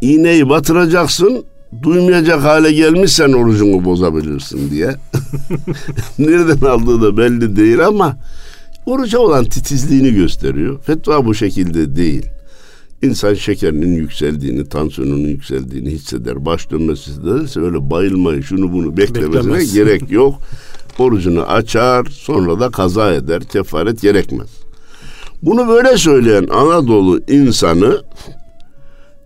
iğneyi 0.00 0.48
batıracaksın, 0.48 1.44
duymayacak 1.82 2.42
hale 2.42 2.72
gelmişsen 2.72 3.32
orucunu 3.32 3.84
bozabilirsin 3.84 4.70
diye. 4.70 4.96
Nereden 6.18 6.66
aldığı 6.66 7.02
da 7.02 7.16
belli 7.16 7.56
değil 7.56 7.86
ama 7.86 8.16
oruca 8.86 9.18
olan 9.18 9.44
titizliğini 9.44 10.14
gösteriyor. 10.14 10.82
Fetva 10.82 11.24
bu 11.24 11.34
şekilde 11.34 11.96
değil. 11.96 12.26
İnsan 13.02 13.34
şekerinin 13.34 13.94
yükseldiğini, 13.94 14.68
tansiyonunun 14.68 15.28
yükseldiğini 15.28 15.90
hisseder. 15.90 16.44
Baş 16.44 16.70
dönmesi 16.70 17.10
hissederse 17.10 17.60
öyle 17.60 17.90
bayılmayı, 17.90 18.42
şunu 18.42 18.72
bunu 18.72 18.96
beklemesine 18.96 19.34
Beklemez. 19.34 19.74
gerek 19.74 20.10
yok. 20.10 20.40
Orucunu 20.98 21.42
açar, 21.42 22.04
sonra 22.04 22.60
da 22.60 22.70
kaza 22.70 23.12
eder. 23.12 23.42
Kefaret 23.42 24.02
gerekmez. 24.02 24.48
Bunu 25.42 25.68
böyle 25.68 25.98
söyleyen 25.98 26.46
Anadolu 26.46 27.20
insanı 27.28 28.02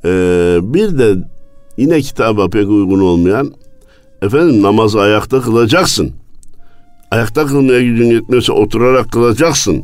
e, 0.05 0.11
bir 0.63 0.99
de 0.99 1.15
yine 1.77 2.01
kitaba 2.01 2.49
pek 2.49 2.69
uygun 2.69 3.01
olmayan 3.01 3.53
efendim 4.23 4.63
namazı 4.63 5.01
ayakta 5.01 5.41
kılacaksın. 5.41 6.13
Ayakta 7.11 7.47
kılmaya 7.47 7.83
gücün 7.83 8.11
yetmiyorsa 8.11 8.53
oturarak 8.53 9.13
kılacaksın. 9.13 9.83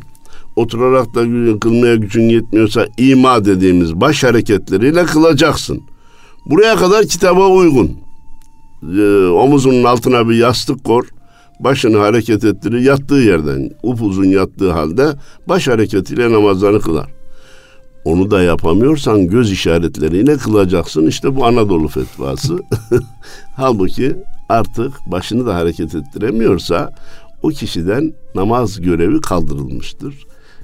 Oturarak 0.55 1.15
da 1.15 1.21
kılmaya 1.59 1.95
gücün 1.95 2.29
yetmiyorsa 2.29 2.87
ima 2.97 3.45
dediğimiz 3.45 3.95
baş 3.95 4.23
hareketleriyle 4.23 5.05
kılacaksın. 5.05 5.81
Buraya 6.45 6.75
kadar 6.75 7.05
kitaba 7.05 7.47
uygun. 7.47 7.91
Ee, 8.97 9.27
omuzunun 9.27 9.83
altına 9.83 10.29
bir 10.29 10.35
yastık 10.35 10.83
kor. 10.83 11.03
Başını 11.59 11.97
hareket 11.97 12.43
ettirir. 12.43 12.79
Yattığı 12.79 13.15
yerden 13.15 13.71
upuzun 13.83 14.25
yattığı 14.25 14.71
halde 14.71 15.13
baş 15.47 15.67
hareketiyle 15.67 16.31
namazlarını 16.31 16.81
kılar. 16.81 17.09
Onu 18.05 18.31
da 18.31 18.43
yapamıyorsan 18.43 19.27
göz 19.27 19.51
işaretleriyle 19.51 20.37
kılacaksın. 20.37 21.07
İşte 21.07 21.35
bu 21.35 21.45
Anadolu 21.45 21.87
fetvası. 21.87 22.59
Halbuki 23.55 24.15
artık 24.49 24.93
başını 25.11 25.45
da 25.45 25.55
hareket 25.55 25.95
ettiremiyorsa 25.95 26.93
o 27.43 27.47
kişiden 27.47 28.13
namaz 28.35 28.81
görevi 28.81 29.21
kaldırılmıştır. 29.21 30.15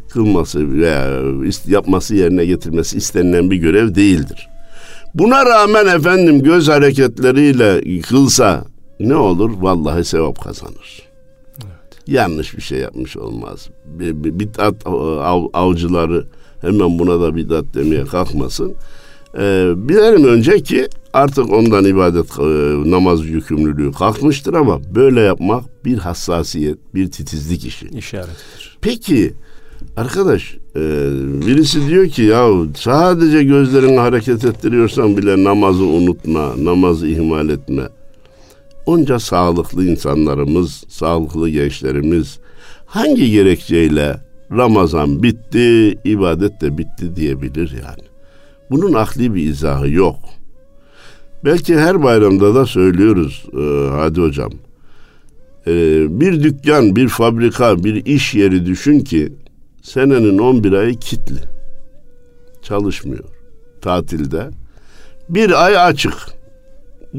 Kılması 0.10 0.72
veya 0.72 1.22
yapması 1.68 2.16
yerine 2.16 2.46
getirmesi 2.46 2.98
istenilen 2.98 3.52
bir 3.52 3.58
görev 3.58 3.96
değildir. 3.96 4.48
Buna 5.14 5.46
rağmen 5.46 5.88
efendim 5.88 6.44
göz 6.44 6.68
hareketleriyle 6.68 8.02
kılsa 8.02 8.66
ne 9.00 9.16
olur? 9.16 9.52
Vallahi 9.60 10.04
sevap 10.04 10.44
kazanır. 10.44 11.02
Evet. 11.58 12.08
Yanlış 12.08 12.58
bir 12.58 12.62
şey 12.62 12.80
yapmış 12.80 13.18
olmaz. 13.18 13.70
Bid'at 13.86 14.88
av, 14.88 15.46
avcıları 15.54 16.26
hemen 16.62 17.00
buna 17.00 17.22
da 17.22 17.36
bid'at 17.36 17.66
demeye 17.74 18.06
kalkmasın. 18.06 18.76
Ee, 19.38 19.74
bilelim 19.76 20.24
önce 20.24 20.64
ki 20.64 20.88
artık 21.14 21.54
ondan 21.54 21.86
ibadet 21.86 22.40
e, 22.40 22.44
namaz 22.92 23.26
yükümlülüğü 23.26 23.92
kalkmıştır 23.92 24.54
ama 24.54 24.80
böyle 24.96 25.22
yapmak 25.22 25.86
bir 25.86 25.98
hassasiyet, 25.98 26.78
bir 26.96 27.12
titizlik 27.12 27.66
işi. 27.66 27.88
İşarettir. 27.88 28.78
Peki 28.82 29.34
arkadaş 29.98 30.58
e, 30.76 30.82
birisi 31.48 31.88
diyor 31.88 32.08
ki 32.08 32.22
ya 32.22 32.48
sadece 32.78 33.44
gözlerini 33.44 34.00
hareket 34.00 34.46
ettiriyorsan 34.46 35.18
bile 35.18 35.44
namazı 35.44 35.84
unutma, 35.84 36.54
namazı 36.64 37.08
ihmal 37.08 37.50
etme. 37.50 37.84
Onca 38.86 39.20
sağlıklı 39.20 39.86
insanlarımız, 39.86 40.84
sağlıklı 40.90 41.50
gençlerimiz 41.50 42.40
hangi 42.86 43.32
gerekçeyle 43.32 44.18
Ramazan 44.52 45.24
bitti, 45.24 45.98
ibadet 46.06 46.62
de 46.62 46.78
bitti 46.78 47.16
diyebilir 47.16 47.72
yani. 47.72 48.04
Bunun 48.70 48.94
akli 48.94 49.36
bir 49.36 49.44
izahı 49.44 49.90
yok. 49.90 50.20
Belki 51.46 51.78
her 51.78 52.04
bayramda 52.04 52.56
da 52.56 52.66
söylüyoruz 52.66 53.46
e, 53.54 53.90
hadi 53.90 54.22
hocam. 54.22 54.52
E, 55.68 55.72
bir 56.20 56.44
dükkan, 56.44 56.96
bir 56.96 57.08
fabrika, 57.08 57.84
bir 57.84 58.06
iş 58.06 58.34
yeri 58.34 58.66
düşün 58.66 59.00
ki 59.00 59.34
senenin 59.84 60.38
11 60.38 60.72
ayı 60.72 60.96
kitli. 60.96 61.40
Çalışmıyor. 62.62 63.26
Tatilde. 63.82 64.50
Bir 65.30 65.66
ay 65.66 65.78
açık. 65.78 66.14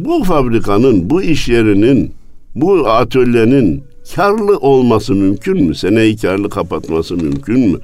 Bu 0.04 0.24
fabrikanın, 0.24 1.10
bu 1.10 1.22
iş 1.22 1.48
yerinin, 1.48 2.12
bu 2.54 2.88
atölyenin 2.88 3.84
karlı 4.14 4.56
olması 4.56 5.14
mümkün 5.14 5.64
mü? 5.64 5.74
Seneyi 5.74 6.16
karlı 6.16 6.50
kapatması 6.50 7.16
mümkün 7.16 7.60
mü? 7.60 7.78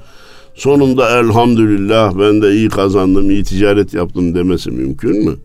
sonunda 0.55 1.19
elhamdülillah 1.19 2.19
ben 2.19 2.41
de 2.41 2.55
iyi 2.55 2.69
kazandım, 2.69 3.31
iyi 3.31 3.43
ticaret 3.43 3.93
yaptım 3.93 4.35
demesi 4.35 4.71
mümkün 4.71 5.25
mü? 5.25 5.35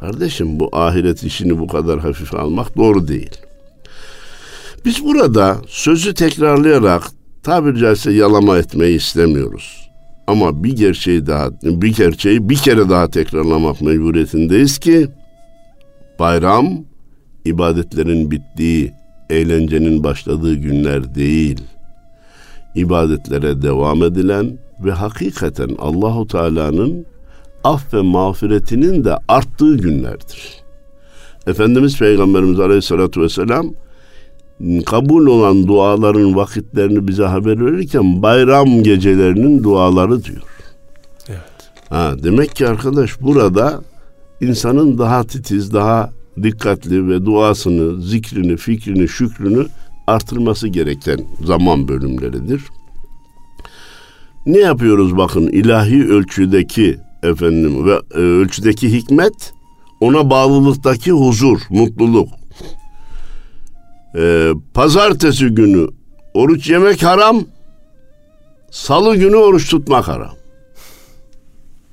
Kardeşim 0.00 0.60
bu 0.60 0.68
ahiret 0.72 1.22
işini 1.22 1.58
bu 1.58 1.66
kadar 1.66 2.00
hafife 2.00 2.38
almak 2.38 2.76
doğru 2.76 3.08
değil. 3.08 3.30
Biz 4.84 5.04
burada 5.04 5.56
sözü 5.66 6.14
tekrarlayarak 6.14 7.02
tabiri 7.42 7.78
caizse 7.78 8.12
yalama 8.12 8.58
etmeyi 8.58 8.96
istemiyoruz. 8.96 9.90
Ama 10.26 10.64
bir 10.64 10.76
gerçeği 10.76 11.26
daha, 11.26 11.50
bir 11.62 11.96
gerçeği 11.96 12.48
bir 12.48 12.56
kere 12.56 12.88
daha 12.88 13.10
tekrarlamak 13.10 13.80
mecburiyetindeyiz 13.80 14.78
ki 14.78 15.08
bayram 16.20 16.84
ibadetlerin 17.44 18.30
bittiği, 18.30 18.92
eğlencenin 19.30 20.04
başladığı 20.04 20.54
günler 20.54 21.14
değil.'' 21.14 21.80
ibadetlere 22.74 23.62
devam 23.62 24.02
edilen 24.02 24.58
ve 24.84 24.92
hakikaten 24.92 25.70
Allahu 25.78 26.26
Teala'nın 26.26 27.06
af 27.64 27.94
ve 27.94 28.00
mağfiretinin 28.00 29.04
de 29.04 29.16
arttığı 29.28 29.76
günlerdir. 29.76 30.60
Efendimiz 31.46 31.98
Peygamberimiz 31.98 32.60
Aleyhisselatü 32.60 33.20
Vesselam 33.20 33.74
kabul 34.86 35.26
olan 35.26 35.66
duaların 35.66 36.36
vakitlerini 36.36 37.08
bize 37.08 37.24
haber 37.24 37.66
verirken 37.66 38.22
bayram 38.22 38.82
gecelerinin 38.82 39.62
duaları 39.62 40.24
diyor. 40.24 40.42
Evet. 41.28 41.40
Ha, 41.88 42.14
demek 42.22 42.56
ki 42.56 42.68
arkadaş 42.68 43.20
burada 43.20 43.80
insanın 44.40 44.98
daha 44.98 45.24
titiz, 45.24 45.72
daha 45.72 46.12
dikkatli 46.42 47.08
ve 47.08 47.24
duasını, 47.24 48.02
zikrini, 48.02 48.56
fikrini, 48.56 49.08
şükrünü 49.08 49.66
artırması 50.06 50.68
gereken 50.68 51.20
zaman 51.44 51.88
bölümleridir. 51.88 52.62
Ne 54.46 54.58
yapıyoruz 54.58 55.16
bakın 55.16 55.46
ilahi 55.46 56.08
ölçüdeki 56.08 56.98
efendim 57.22 57.86
ve 57.86 58.00
e, 58.14 58.18
ölçüdeki 58.18 58.92
hikmet 58.92 59.52
ona 60.00 60.30
bağlılıktaki 60.30 61.12
huzur, 61.12 61.60
mutluluk. 61.70 62.28
Ee, 64.16 64.52
pazartesi 64.74 65.46
günü 65.46 65.88
oruç 66.34 66.70
yemek 66.70 67.02
haram, 67.02 67.44
salı 68.70 69.16
günü 69.16 69.36
oruç 69.36 69.70
tutmak 69.70 70.08
haram. 70.08 70.39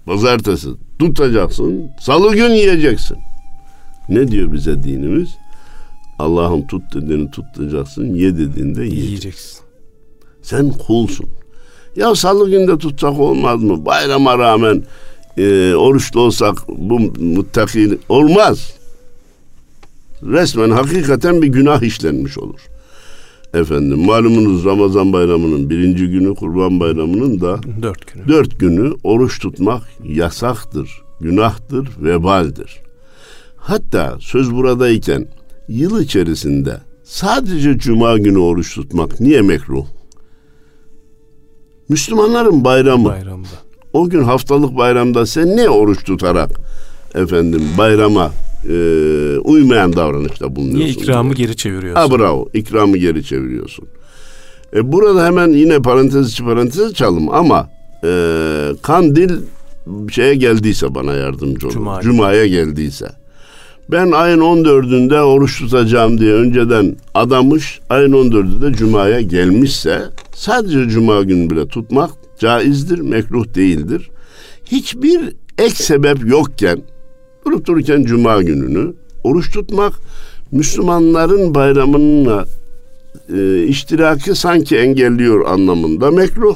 Pazartesi 0.08 0.68
tutacaksın, 1.00 1.92
salı 2.02 2.36
gün 2.36 2.50
yiyeceksin. 2.50 3.18
Ne 4.10 4.28
diyor 4.28 4.54
bize 4.54 4.84
dinimiz? 4.84 5.30
Allah'ın 6.20 6.62
tut 6.62 6.84
dediğini 6.94 7.32
tutacaksın, 7.32 8.16
ye 8.16 8.38
dediğinde 8.38 8.82
yiyeceksin. 8.82 9.08
Yiyeceksin. 9.08 9.60
Sen 10.42 10.70
kulsun. 10.70 11.26
Ya 11.96 12.16
salı 12.16 12.50
günde 12.50 12.78
tutsak 12.78 13.20
olmaz 13.20 13.64
mı? 13.64 13.86
Bayrama 13.86 14.38
rağmen 14.38 14.84
e, 15.38 15.74
oruçlu 15.76 16.20
olsak 16.20 16.58
bu 16.68 17.00
muttaki 17.20 17.98
olmaz. 18.10 18.74
Resmen 20.24 20.70
hakikaten 20.70 21.42
bir 21.42 21.48
günah 21.48 21.82
işlenmiş 21.82 22.38
olur. 22.38 22.60
Efendim 23.54 24.06
malumunuz 24.06 24.66
Ramazan 24.66 25.14
bayramının 25.14 25.70
birinci 25.70 26.08
günü 26.08 26.36
Kurban 26.36 26.80
bayramının 26.80 27.42
da 27.42 27.60
Dört 27.82 28.14
günü. 28.14 28.28
dört 28.28 28.60
günü 28.60 28.94
oruç 29.04 29.40
tutmak 29.40 29.84
yasaktır, 30.04 31.02
günahtır, 31.22 31.90
vebaldir. 32.02 32.82
Hatta 33.58 34.18
söz 34.20 34.52
buradayken 34.54 35.28
yıl 35.68 36.02
içerisinde 36.02 36.78
sadece 37.04 37.78
cuma 37.78 38.18
günü 38.18 38.38
oruç 38.38 38.76
tutmak 38.76 39.20
niye 39.20 39.42
mekruh? 39.42 39.86
Müslümanların 41.90 42.64
bayramı. 42.64 43.10
Bayramda. 43.10 43.48
O 43.94 44.10
gün 44.10 44.24
haftalık 44.24 44.78
bayramda 44.78 45.26
sen 45.26 45.58
ne 45.58 45.70
oruç 45.70 46.04
tutarak 46.04 46.50
efendim 47.16 47.62
bayrama 47.78 48.32
e, 48.70 49.38
uymayan 49.38 49.94
davranışta 49.94 50.56
bulunuyorsun? 50.56 50.80
Niye 50.80 50.90
ikramı 50.90 51.34
geri 51.34 51.56
çeviriyorsun? 51.56 52.02
Ha 52.02 52.18
bravo. 52.18 52.50
ikramı 52.54 52.98
geri 52.98 53.24
çeviriyorsun. 53.24 53.86
E, 54.76 54.92
burada 54.92 55.26
hemen 55.26 55.50
yine 55.50 55.82
parantez 55.82 56.32
içi 56.32 56.44
parantez 56.44 56.80
açalım 56.80 57.30
ama 57.30 57.70
e, 58.04 58.10
kandil 58.82 59.32
şeye 60.12 60.36
geldiyse 60.36 60.96
bana 60.96 61.14
yardımcı 61.14 61.68
olur. 61.68 61.74
Cuma'ya. 61.74 62.02
Cuma'ya 62.02 62.48
geldiyse. 62.48 63.08
Ben 63.92 64.12
ayın 64.12 64.40
14'ünde 64.40 65.20
oruç 65.20 65.60
tutacağım 65.60 66.20
diye 66.20 66.34
önceden 66.34 66.96
adamış, 67.14 67.80
ayın 67.90 68.12
14'ü 68.12 68.62
de 68.62 68.74
Cuma'ya 68.78 69.22
gelmişse 69.22 70.02
sadece 70.36 70.90
Cuma 70.90 71.22
günü 71.22 71.50
bile 71.50 71.68
tutmak 71.68 72.12
caizdir, 72.40 73.00
mekruh 73.00 73.56
değildir. 73.56 74.10
Hiçbir 74.66 75.36
ek 75.58 75.76
sebep 75.76 76.26
yokken 76.26 76.82
durup 77.48 77.66
dururken 77.66 78.04
Cuma 78.04 78.42
gününü 78.42 78.94
oruç 79.24 79.52
tutmak 79.52 79.94
Müslümanların 80.52 81.56
bayramına 81.56 82.46
e, 83.34 83.64
iştiraki 83.64 84.36
sanki 84.36 84.78
engelliyor 84.78 85.46
anlamında 85.46 86.12
mekruh. 86.12 86.56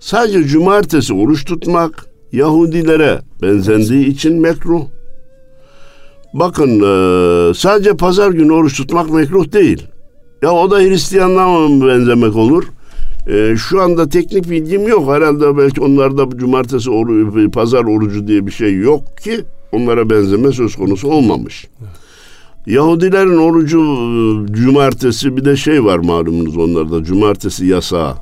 Sadece 0.00 0.44
cumartesi 0.44 1.14
oruç 1.14 1.44
tutmak 1.44 2.06
Yahudilere 2.32 3.18
benzendiği 3.42 4.06
için 4.06 4.40
mekruh. 4.40 4.82
Bakın 6.34 6.70
e, 6.80 7.54
sadece 7.54 7.96
pazar 7.96 8.30
günü 8.30 8.52
oruç 8.52 8.76
tutmak 8.76 9.10
mekruh 9.10 9.52
değil. 9.52 9.86
Ya 10.42 10.52
o 10.52 10.70
da 10.70 10.78
Hristiyanlığa 10.78 11.68
mı 11.68 11.88
benzemek 11.88 12.36
olur? 12.36 12.64
E, 13.28 13.56
şu 13.56 13.80
anda 13.80 14.08
teknik 14.08 14.50
bilgim 14.50 14.88
yok. 14.88 15.08
Herhalde 15.08 15.58
belki 15.58 15.80
onlarda 15.80 16.38
cumartesi 16.38 16.90
oru, 16.90 17.50
pazar 17.50 17.84
orucu 17.84 18.26
diye 18.26 18.46
bir 18.46 18.52
şey 18.52 18.76
yok 18.76 19.18
ki 19.18 19.44
onlara 19.72 20.10
benzeme 20.10 20.52
söz 20.52 20.76
konusu 20.76 21.08
olmamış. 21.08 21.66
Yahudilerin 22.66 23.36
orucu 23.36 23.78
e, 23.80 24.52
cumartesi 24.52 25.36
bir 25.36 25.44
de 25.44 25.56
şey 25.56 25.84
var 25.84 25.98
malumunuz 25.98 26.56
onlarda 26.56 27.04
cumartesi 27.04 27.66
yasağı. 27.66 28.14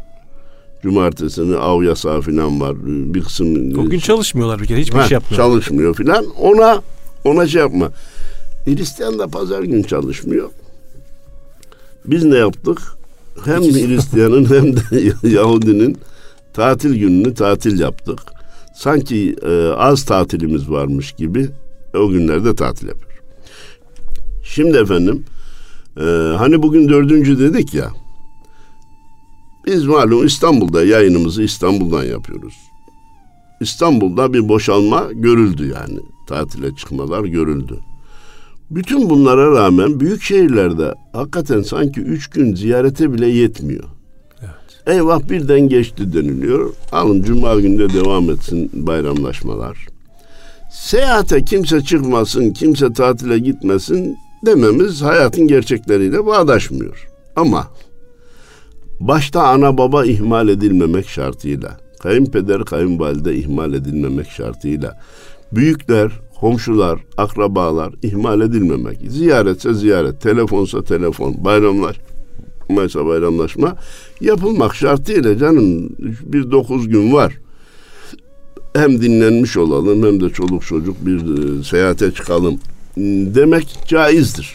Cumartesini 0.83 1.57
av 1.57 1.83
yasağı 1.83 2.21
falan 2.21 2.61
var. 2.61 2.77
Bir 2.87 3.23
kısım 3.23 3.79
O 3.79 3.85
gün 3.91 3.99
çalışmıyorlar 3.99 4.61
bir 4.61 4.67
kere. 4.67 4.81
Hiçbir 4.81 4.97
Ha, 4.97 5.09
şey 5.09 5.15
yapmıyorlar. 5.15 5.53
Çalışmıyor 5.55 5.95
filan. 5.95 6.25
Ona 6.41 6.83
ona 7.25 7.47
şey 7.47 7.61
yapma. 7.61 7.91
Hristiyan 8.65 9.19
da 9.19 9.27
pazar 9.27 9.63
gün 9.63 9.83
çalışmıyor. 9.83 10.51
Biz 12.05 12.25
ne 12.25 12.37
yaptık? 12.37 12.79
Hem 13.45 13.63
Hristiyanın 13.63 14.45
hem 14.55 14.77
de 14.77 15.29
Yahudinin 15.29 15.99
tatil 16.53 16.95
gününü 16.95 17.35
tatil 17.35 17.81
yaptık. 17.81 18.19
Sanki 18.79 19.37
e, 19.43 19.69
az 19.69 20.05
tatilimiz 20.05 20.71
varmış 20.71 21.13
gibi 21.13 21.49
o 21.95 22.09
günlerde 22.09 22.55
tatil 22.55 22.89
yapıyor. 22.89 23.23
Şimdi 24.45 24.77
efendim 24.77 25.25
e, 25.97 26.03
hani 26.39 26.63
bugün 26.63 26.89
dördüncü 26.89 27.39
dedik 27.39 27.75
ya 27.75 27.91
biz 29.67 29.85
malum 29.85 30.27
İstanbul'da 30.27 30.85
yayınımızı 30.85 31.43
İstanbul'dan 31.43 32.05
yapıyoruz. 32.05 32.55
İstanbul'da 33.61 34.33
bir 34.33 34.49
boşalma 34.49 35.09
görüldü 35.13 35.67
yani. 35.67 36.01
Tatile 36.29 36.75
çıkmalar 36.75 37.25
görüldü. 37.25 37.79
Bütün 38.71 39.11
bunlara 39.11 39.51
rağmen 39.51 40.01
büyük 40.01 40.23
şehirlerde 40.23 40.95
hakikaten 41.13 41.63
sanki 41.63 42.01
üç 42.01 42.27
gün 42.31 42.55
ziyarete 42.55 43.13
bile 43.13 43.27
yetmiyor. 43.27 43.85
Eyvah 44.89 45.29
birden 45.31 45.61
geçti 45.61 46.13
deniliyor. 46.13 46.73
Alın 46.93 47.23
cuma 47.23 47.55
günde 47.55 47.93
devam 47.93 48.31
etsin 48.31 48.71
bayramlaşmalar. 48.75 49.87
Seyahate 50.73 51.45
kimse 51.45 51.81
çıkmasın, 51.81 52.51
kimse 52.51 52.93
tatile 52.93 53.39
gitmesin 53.39 54.17
dememiz 54.47 55.03
hayatın 55.03 55.49
gerçekleriyle 55.49 56.27
bağdaşmıyor. 56.27 57.09
Ama 57.37 57.69
başta 59.01 59.43
ana 59.43 59.79
baba 59.79 60.05
ihmal 60.05 60.49
edilmemek 60.49 61.09
şartıyla, 61.09 61.77
kayınpeder 62.01 62.65
kayınvalide 62.65 63.35
ihmal 63.35 63.75
edilmemek 63.75 64.31
şartıyla, 64.31 65.01
büyükler, 65.53 66.13
komşular, 66.41 67.01
akrabalar 67.17 67.95
ihmal 68.03 68.41
edilmemek, 68.41 68.99
ziyaretse 69.09 69.75
ziyaret, 69.75 70.21
telefonsa 70.21 70.85
telefon, 70.85 71.45
bayramlaşmaysa 72.69 73.07
bayramlaşma 73.07 73.77
yapılmak 74.21 74.75
şartıyla 74.75 75.39
canım 75.39 75.91
bir 76.23 76.51
dokuz 76.51 76.89
gün 76.89 77.13
var. 77.13 77.39
Hem 78.75 79.03
dinlenmiş 79.03 79.57
olalım 79.57 80.03
hem 80.03 80.21
de 80.21 80.31
çoluk 80.31 80.67
çocuk 80.67 81.07
bir 81.07 81.19
e, 81.19 81.65
seyahate 81.65 82.13
çıkalım 82.13 82.61
demek 83.35 83.79
caizdir. 83.87 84.53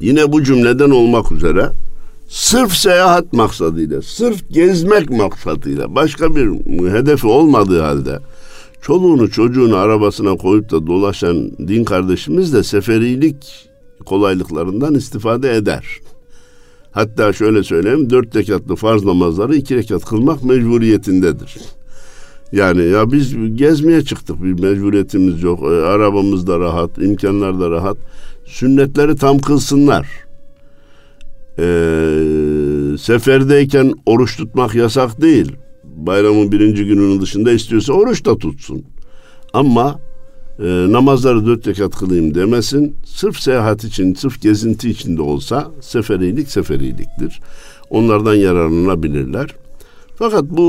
Yine 0.00 0.32
bu 0.32 0.44
cümleden 0.44 0.90
olmak 0.90 1.32
üzere 1.32 1.70
sırf 2.28 2.72
seyahat 2.72 3.32
maksadıyla, 3.32 4.02
sırf 4.02 4.50
gezmek 4.50 5.10
maksadıyla 5.10 5.94
başka 5.94 6.36
bir 6.36 6.48
hedefi 6.90 7.26
olmadığı 7.26 7.80
halde 7.80 8.18
çoluğunu 8.82 9.30
çocuğunu 9.30 9.76
arabasına 9.76 10.36
koyup 10.36 10.70
da 10.70 10.86
dolaşan 10.86 11.50
din 11.58 11.84
kardeşimiz 11.84 12.52
de 12.52 12.62
seferilik 12.62 13.68
kolaylıklarından 14.06 14.94
istifade 14.94 15.56
eder. 15.56 16.01
Hatta 16.92 17.32
şöyle 17.32 17.62
söyleyeyim, 17.62 18.10
dört 18.10 18.36
rekatlı 18.36 18.76
farz 18.76 19.04
namazları 19.04 19.56
iki 19.56 19.76
rekat 19.76 20.04
kılmak 20.04 20.44
mecburiyetindedir. 20.44 21.56
Yani 22.52 22.82
ya 22.82 23.12
biz 23.12 23.56
gezmeye 23.56 24.02
çıktık 24.02 24.42
bir 24.42 24.62
mecburiyetimiz 24.62 25.42
yok. 25.42 25.62
E, 25.62 25.66
arabamız 25.66 26.46
da 26.46 26.60
rahat, 26.60 26.98
imkanlar 26.98 27.60
da 27.60 27.70
rahat. 27.70 27.96
Sünnetleri 28.46 29.16
tam 29.16 29.38
kılsınlar. 29.38 30.06
E, 31.58 31.64
seferdeyken 32.98 33.92
oruç 34.06 34.36
tutmak 34.36 34.74
yasak 34.74 35.20
değil. 35.20 35.52
Bayramın 35.84 36.52
birinci 36.52 36.84
gününün 36.84 37.20
dışında 37.20 37.52
istiyorsa 37.52 37.92
oruç 37.92 38.24
da 38.24 38.38
tutsun. 38.38 38.84
Ama 39.52 40.00
e, 40.58 40.92
namazları 40.92 41.46
dört 41.46 41.66
rekat 41.66 41.96
kılayım 41.96 42.34
demesin. 42.34 42.96
Sırf 43.04 43.40
seyahat 43.40 43.84
için, 43.84 44.14
sırf 44.14 44.42
gezinti 44.42 44.90
için 44.90 45.16
de 45.16 45.22
olsa 45.22 45.70
seferilik 45.80 46.50
seferiliktir. 46.50 47.40
Onlardan 47.90 48.34
yararlanabilirler. 48.34 49.54
Fakat 50.16 50.44
bu 50.44 50.62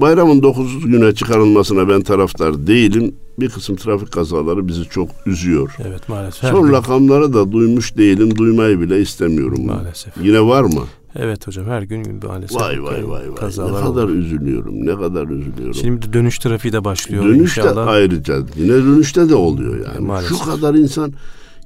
bayramın 0.00 0.42
9 0.42 0.86
güne 0.86 1.14
çıkarılmasına 1.14 1.88
ben 1.88 2.02
taraftar 2.02 2.66
değilim. 2.66 3.14
Bir 3.40 3.48
kısım 3.48 3.76
trafik 3.76 4.12
kazaları 4.12 4.68
bizi 4.68 4.84
çok 4.84 5.08
üzüyor. 5.26 5.76
Evet 5.88 6.08
maalesef. 6.08 6.50
Son 6.50 6.72
rakamları 6.72 7.32
da 7.34 7.52
duymuş 7.52 7.96
değilim, 7.96 8.36
duymayı 8.36 8.80
bile 8.80 9.00
istemiyorum. 9.00 9.66
Maalesef. 9.66 10.12
Yine 10.22 10.40
var 10.40 10.62
mı? 10.62 10.82
Evet 11.16 11.46
hocam 11.46 11.66
her 11.66 11.82
gün 11.82 12.20
maalesef 12.26 12.60
Vay 12.60 12.82
vay 12.82 13.08
vay 13.08 13.28
vay. 13.28 13.34
kazalar 13.34 13.72
ne 13.82 13.86
kadar 13.86 14.04
oluyor. 14.04 14.18
üzülüyorum, 14.18 14.86
ne 14.86 14.96
kadar 14.96 15.28
üzülüyorum. 15.28 15.74
Şimdi 15.74 16.12
dönüş 16.12 16.38
trafiği 16.38 16.72
de 16.72 16.84
başlıyor 16.84 17.24
Dönüşte 17.24 17.60
inşallah. 17.60 17.86
ayrıca 17.86 18.38
yine 18.56 18.72
dönüşte 18.72 19.28
de 19.28 19.34
oluyor 19.34 19.86
yani. 19.86 20.06
Maalesef. 20.06 20.38
Şu 20.38 20.44
kadar 20.44 20.74
insan 20.74 21.12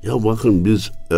ya 0.03 0.25
bakın 0.25 0.65
biz 0.65 0.91
e, 1.13 1.17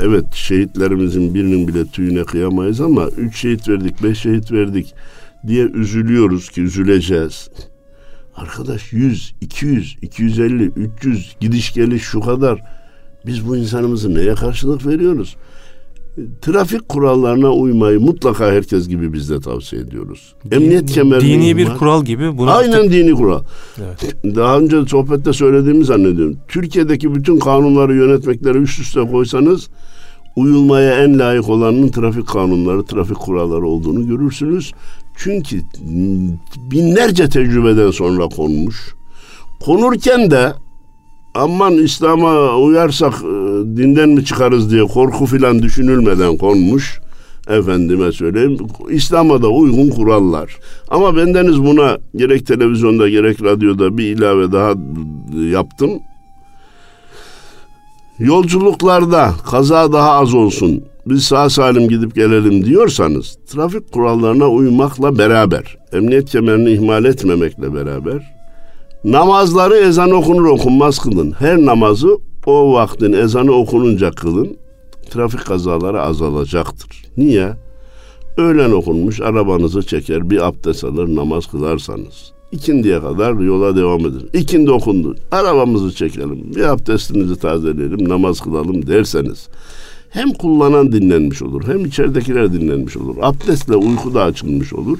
evet 0.00 0.34
şehitlerimizin 0.34 1.34
birinin 1.34 1.68
bile 1.68 1.86
tüyüne 1.86 2.24
kıyamayız 2.24 2.80
ama 2.80 3.06
üç 3.08 3.36
şehit 3.36 3.68
verdik, 3.68 4.02
beş 4.02 4.18
şehit 4.18 4.52
verdik 4.52 4.94
diye 5.46 5.64
üzülüyoruz 5.64 6.48
ki 6.50 6.60
üzüleceğiz. 6.62 7.50
Arkadaş 8.36 8.92
100, 8.92 9.34
200, 9.40 9.96
250, 10.02 10.62
300 10.64 11.36
gidiş 11.40 11.72
geliş 11.74 12.02
şu 12.02 12.20
kadar. 12.20 12.62
Biz 13.26 13.48
bu 13.48 13.56
insanımızı 13.56 14.14
neye 14.14 14.34
karşılık 14.34 14.86
veriyoruz? 14.86 15.36
Trafik 16.42 16.88
kurallarına 16.88 17.50
uymayı 17.52 18.00
mutlaka 18.00 18.46
herkes 18.52 18.88
gibi 18.88 19.12
biz 19.12 19.30
de 19.30 19.40
tavsiye 19.40 19.82
ediyoruz. 19.82 20.34
Emniyet 20.52 20.90
kemerini 20.90 21.28
Dini 21.28 21.56
bir 21.56 21.66
ihmal- 21.66 21.78
kural 21.78 22.04
gibi. 22.04 22.38
Bunu 22.38 22.50
Aynen 22.50 22.90
dini 22.90 23.14
kural. 23.14 23.42
Evet. 23.78 24.16
Daha 24.36 24.58
önce 24.58 24.84
sohbette 24.86 25.32
söylediğimi 25.32 25.84
zannediyorum. 25.84 26.36
Türkiye'deki 26.48 27.14
bütün 27.14 27.38
kanunları 27.38 27.94
yönetmekleri 27.94 28.58
üst 28.58 28.80
üste 28.80 29.00
koysanız 29.00 29.68
uyulmaya 30.36 31.04
en 31.04 31.18
layık 31.18 31.48
olanın 31.48 31.88
trafik 31.88 32.26
kanunları, 32.28 32.84
trafik 32.84 33.16
kuralları 33.16 33.66
olduğunu 33.66 34.06
görürsünüz. 34.08 34.72
Çünkü 35.16 35.60
binlerce 36.70 37.28
tecrübeden 37.28 37.90
sonra 37.90 38.28
konmuş. 38.28 38.94
Konurken 39.60 40.30
de 40.30 40.52
aman 41.34 41.74
İslam'a 41.74 42.56
uyarsak 42.56 43.12
e, 43.14 43.45
dinden 43.76 44.08
mi 44.08 44.24
çıkarız 44.24 44.70
diye 44.70 44.84
korku 44.84 45.26
filan 45.26 45.62
düşünülmeden 45.62 46.36
konmuş. 46.36 47.00
Efendime 47.48 48.12
söyleyeyim. 48.12 48.58
İslam'a 48.90 49.42
da 49.42 49.48
uygun 49.48 49.90
kurallar. 49.90 50.56
Ama 50.88 51.16
bendeniz 51.16 51.64
buna 51.64 51.98
gerek 52.16 52.46
televizyonda 52.46 53.08
gerek 53.08 53.42
radyoda 53.42 53.98
bir 53.98 54.04
ilave 54.04 54.52
daha 54.52 54.74
yaptım. 55.50 55.90
Yolculuklarda 58.18 59.30
kaza 59.50 59.92
daha 59.92 60.10
az 60.10 60.34
olsun. 60.34 60.84
Biz 61.06 61.24
sağ 61.24 61.50
salim 61.50 61.88
gidip 61.88 62.14
gelelim 62.14 62.64
diyorsanız 62.64 63.38
trafik 63.46 63.92
kurallarına 63.92 64.48
uymakla 64.48 65.18
beraber, 65.18 65.76
emniyet 65.92 66.30
kemerini 66.30 66.70
ihmal 66.70 67.04
etmemekle 67.04 67.74
beraber 67.74 68.36
namazları 69.06 69.76
ezan 69.76 70.10
okunur 70.10 70.44
okunmaz 70.44 70.98
kılın. 70.98 71.32
Her 71.38 71.58
namazı 71.58 72.18
o 72.46 72.72
vaktin 72.72 73.12
ezanı 73.12 73.52
okununca 73.52 74.10
kılın. 74.10 74.56
Trafik 75.10 75.46
kazaları 75.46 76.02
azalacaktır. 76.02 77.04
Niye? 77.16 77.52
Öğlen 78.36 78.70
okunmuş 78.70 79.20
arabanızı 79.20 79.82
çeker 79.82 80.30
bir 80.30 80.46
abdest 80.46 80.84
alır 80.84 81.16
namaz 81.16 81.46
kılarsanız. 81.46 82.32
İkindiye 82.52 83.00
kadar 83.00 83.34
yola 83.34 83.76
devam 83.76 84.00
edin. 84.00 84.30
İkindi 84.32 84.70
okundu. 84.70 85.16
Arabamızı 85.32 85.94
çekelim. 85.94 86.54
Bir 86.56 86.62
abdestimizi 86.62 87.38
tazeleyelim. 87.38 88.08
Namaz 88.08 88.40
kılalım 88.40 88.86
derseniz. 88.86 89.48
Hem 90.10 90.32
kullanan 90.32 90.92
dinlenmiş 90.92 91.42
olur. 91.42 91.62
Hem 91.66 91.84
içeridekiler 91.84 92.52
dinlenmiş 92.52 92.96
olur. 92.96 93.16
Abdestle 93.22 93.76
uyku 93.76 94.14
da 94.14 94.22
açılmış 94.22 94.72
olur. 94.72 94.98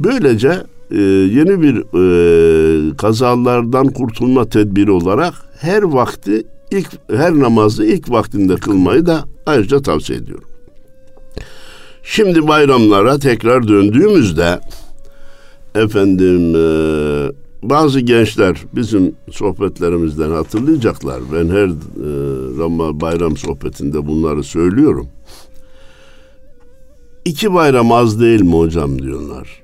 Böylece 0.00 0.62
e, 0.90 1.00
yeni 1.00 1.62
bir 1.62 1.76
e, 1.76 2.96
kazalardan 2.96 3.86
kurtulma 3.86 4.44
tedbiri 4.44 4.90
olarak 4.90 5.34
her 5.60 5.82
vakti 5.82 6.46
ilk 6.70 7.10
her 7.10 7.38
namazı 7.38 7.84
ilk 7.84 8.10
vaktinde 8.10 8.54
kılmayı 8.54 9.06
da 9.06 9.24
ayrıca 9.46 9.82
tavsiye 9.82 10.18
ediyorum. 10.18 10.48
Şimdi 12.02 12.48
bayramlara 12.48 13.18
tekrar 13.18 13.68
döndüğümüzde 13.68 14.60
efendim 15.74 16.54
e, 16.56 16.66
bazı 17.62 18.00
gençler 18.00 18.56
bizim 18.72 19.14
sohbetlerimizden 19.30 20.30
hatırlayacaklar. 20.30 21.20
Ben 21.32 21.48
her 21.48 21.68
e, 21.68 23.00
bayram 23.00 23.36
sohbetinde 23.36 24.06
bunları 24.06 24.44
söylüyorum. 24.44 25.08
İki 27.24 27.54
bayram 27.54 27.92
az 27.92 28.20
değil 28.20 28.42
mi 28.42 28.56
hocam 28.56 29.02
diyorlar. 29.02 29.62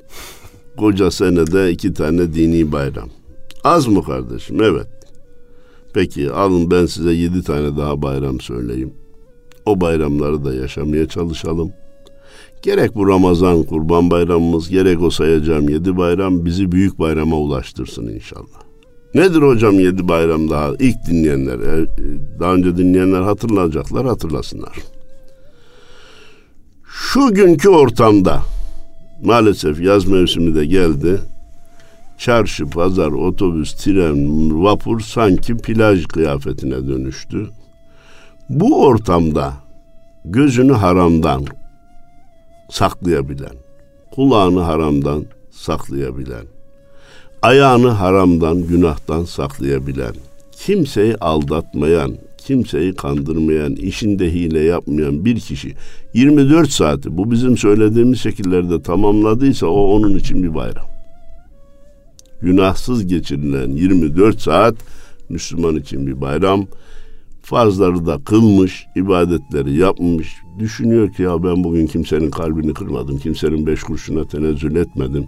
Koca 0.76 1.10
senede 1.10 1.70
iki 1.70 1.94
tane 1.94 2.34
dini 2.34 2.72
bayram. 2.72 3.08
Az 3.64 3.86
mı 3.86 4.04
kardeşim? 4.04 4.62
Evet. 4.62 4.86
Peki 5.94 6.30
alın 6.30 6.70
ben 6.70 6.86
size 6.86 7.12
yedi 7.12 7.42
tane 7.42 7.76
daha 7.76 8.02
bayram 8.02 8.40
söyleyeyim. 8.40 8.92
O 9.66 9.80
bayramları 9.80 10.44
da 10.44 10.54
yaşamaya 10.54 11.08
çalışalım. 11.08 11.72
Gerek 12.62 12.94
bu 12.94 13.08
Ramazan, 13.08 13.62
Kurban 13.62 14.10
Bayramımız, 14.10 14.68
gerek 14.68 15.02
o 15.02 15.10
sayacağım 15.10 15.68
yedi 15.68 15.96
bayram 15.96 16.44
bizi 16.44 16.72
büyük 16.72 16.98
bayrama 16.98 17.36
ulaştırsın 17.36 18.08
inşallah. 18.08 18.62
Nedir 19.14 19.42
hocam 19.42 19.80
yedi 19.80 20.08
bayram 20.08 20.50
daha? 20.50 20.70
İlk 20.78 21.06
dinleyenler, 21.06 21.58
e, 21.58 21.86
daha 22.40 22.54
önce 22.54 22.76
dinleyenler 22.76 23.22
hatırlayacaklar, 23.22 24.06
hatırlasınlar. 24.06 24.76
Şu 26.84 27.34
günkü 27.34 27.68
ortamda, 27.68 28.42
maalesef 29.24 29.80
yaz 29.80 30.06
mevsimi 30.06 30.54
de 30.54 30.66
geldi. 30.66 31.20
Çarşı, 32.22 32.66
pazar, 32.66 33.12
otobüs, 33.12 33.72
tren, 33.74 34.50
vapur 34.64 35.00
sanki 35.00 35.56
plaj 35.56 36.06
kıyafetine 36.06 36.88
dönüştü. 36.88 37.46
Bu 38.48 38.86
ortamda 38.86 39.52
gözünü 40.24 40.72
haramdan 40.72 41.44
saklayabilen, 42.70 43.56
kulağını 44.10 44.60
haramdan 44.60 45.24
saklayabilen, 45.50 46.44
ayağını 47.42 47.88
haramdan, 47.88 48.62
günahtan 48.66 49.24
saklayabilen, 49.24 50.14
kimseyi 50.52 51.16
aldatmayan, 51.16 52.16
kimseyi 52.38 52.94
kandırmayan, 52.94 53.72
işinde 53.72 54.32
hile 54.32 54.60
yapmayan 54.60 55.24
bir 55.24 55.40
kişi 55.40 55.74
24 56.14 56.70
saati 56.70 57.16
bu 57.16 57.30
bizim 57.30 57.56
söylediğimiz 57.56 58.20
şekillerde 58.20 58.82
tamamladıysa 58.82 59.66
o 59.66 59.96
onun 59.96 60.18
için 60.18 60.42
bir 60.42 60.54
bayram. 60.54 60.91
Günahsız 62.42 63.06
geçirilen 63.06 63.70
24 63.70 64.40
saat 64.40 64.74
Müslüman 65.28 65.76
için 65.76 66.06
bir 66.06 66.20
bayram. 66.20 66.66
Farzları 67.42 68.06
da 68.06 68.18
kılmış, 68.24 68.86
ibadetleri 68.96 69.76
yapmış. 69.76 70.34
Düşünüyor 70.58 71.12
ki 71.12 71.22
ya 71.22 71.42
ben 71.42 71.64
bugün 71.64 71.86
kimsenin 71.86 72.30
kalbini 72.30 72.74
kırmadım, 72.74 73.18
kimsenin 73.18 73.66
beş 73.66 73.82
kurşuna 73.82 74.24
tenezzül 74.24 74.76
etmedim. 74.76 75.26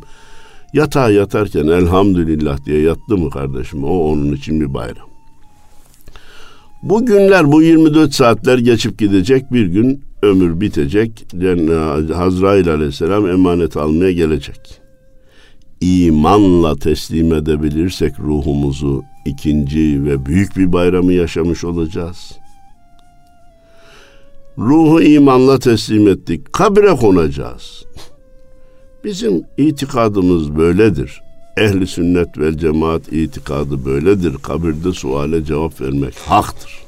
Yatağa 0.73 1.11
yatarken 1.11 1.67
elhamdülillah 1.67 2.65
diye 2.65 2.81
yattı 2.81 3.17
mı 3.17 3.31
kardeşim? 3.31 3.85
O 3.85 3.89
onun 3.89 4.33
için 4.33 4.61
bir 4.61 4.75
bayram. 4.75 5.09
Bu 6.83 7.07
günler, 7.07 7.53
bu 7.53 7.63
24 7.63 8.15
saatler 8.15 8.59
geçip 8.59 8.99
gidecek. 8.99 9.53
Bir 9.53 9.67
gün 9.67 10.01
ömür 10.23 10.61
bitecek. 10.61 11.27
Hazrail 12.15 12.69
aleyhisselam 12.69 13.29
emanet 13.29 13.77
almaya 13.77 14.13
gelecek. 14.13 14.84
İmanla 15.85 16.77
teslim 16.77 17.35
edebilirsek 17.35 18.21
ruhumuzu 18.21 19.03
ikinci 19.27 20.05
ve 20.05 20.27
büyük 20.27 20.57
bir 20.57 20.73
bayramı 20.73 21.13
yaşamış 21.13 21.65
olacağız. 21.65 22.33
Ruhu 24.59 25.03
imanla 25.03 25.59
teslim 25.59 26.09
ettik. 26.09 26.53
Kabire 26.53 26.97
konacağız. 26.97 27.85
Bizim 29.05 29.43
itikadımız 29.57 30.57
böyledir. 30.57 31.23
Ehli 31.57 31.87
sünnet 31.87 32.39
vel 32.39 32.59
cemaat 32.59 33.13
itikadı 33.13 33.85
böyledir. 33.85 34.35
Kabirde 34.43 34.93
suale 34.93 35.45
cevap 35.45 35.81
vermek 35.81 36.15
haktır. 36.15 36.81